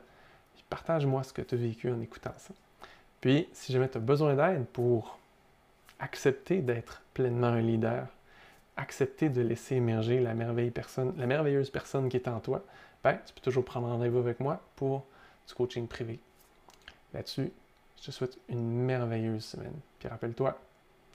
partage-moi 0.74 1.22
ce 1.22 1.32
que 1.32 1.40
tu 1.40 1.54
as 1.54 1.58
vécu 1.58 1.88
en 1.88 2.00
écoutant 2.00 2.34
ça. 2.36 2.52
Puis, 3.20 3.48
si 3.52 3.72
jamais 3.72 3.88
tu 3.88 3.98
as 3.98 4.00
besoin 4.00 4.34
d'aide 4.34 4.66
pour 4.66 5.20
accepter 6.00 6.62
d'être 6.62 7.00
pleinement 7.14 7.46
un 7.46 7.60
leader, 7.60 8.08
accepter 8.76 9.28
de 9.28 9.40
laisser 9.40 9.76
émerger 9.76 10.18
la, 10.18 10.34
la 10.34 11.26
merveilleuse 11.26 11.70
personne 11.70 12.08
qui 12.08 12.16
est 12.16 12.26
en 12.26 12.40
toi, 12.40 12.64
ben, 13.04 13.16
tu 13.24 13.32
peux 13.32 13.40
toujours 13.40 13.64
prendre 13.64 13.86
rendez-vous 13.86 14.18
avec 14.18 14.40
moi 14.40 14.60
pour 14.74 15.06
du 15.46 15.54
coaching 15.54 15.86
privé. 15.86 16.18
Là-dessus, 17.12 17.52
je 18.00 18.06
te 18.06 18.10
souhaite 18.10 18.36
une 18.48 18.68
merveilleuse 18.68 19.44
semaine. 19.44 19.78
Puis 20.00 20.08
rappelle-toi, 20.08 20.58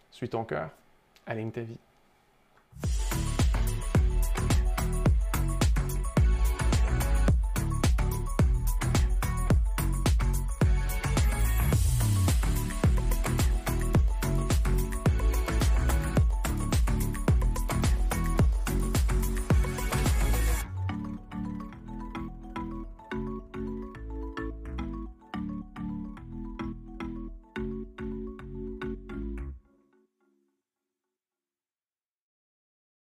suis 0.09 0.29
ton 0.29 0.45
cœur, 0.45 0.69
aligne 1.27 1.51
ta 1.51 1.61
vie. 1.61 1.79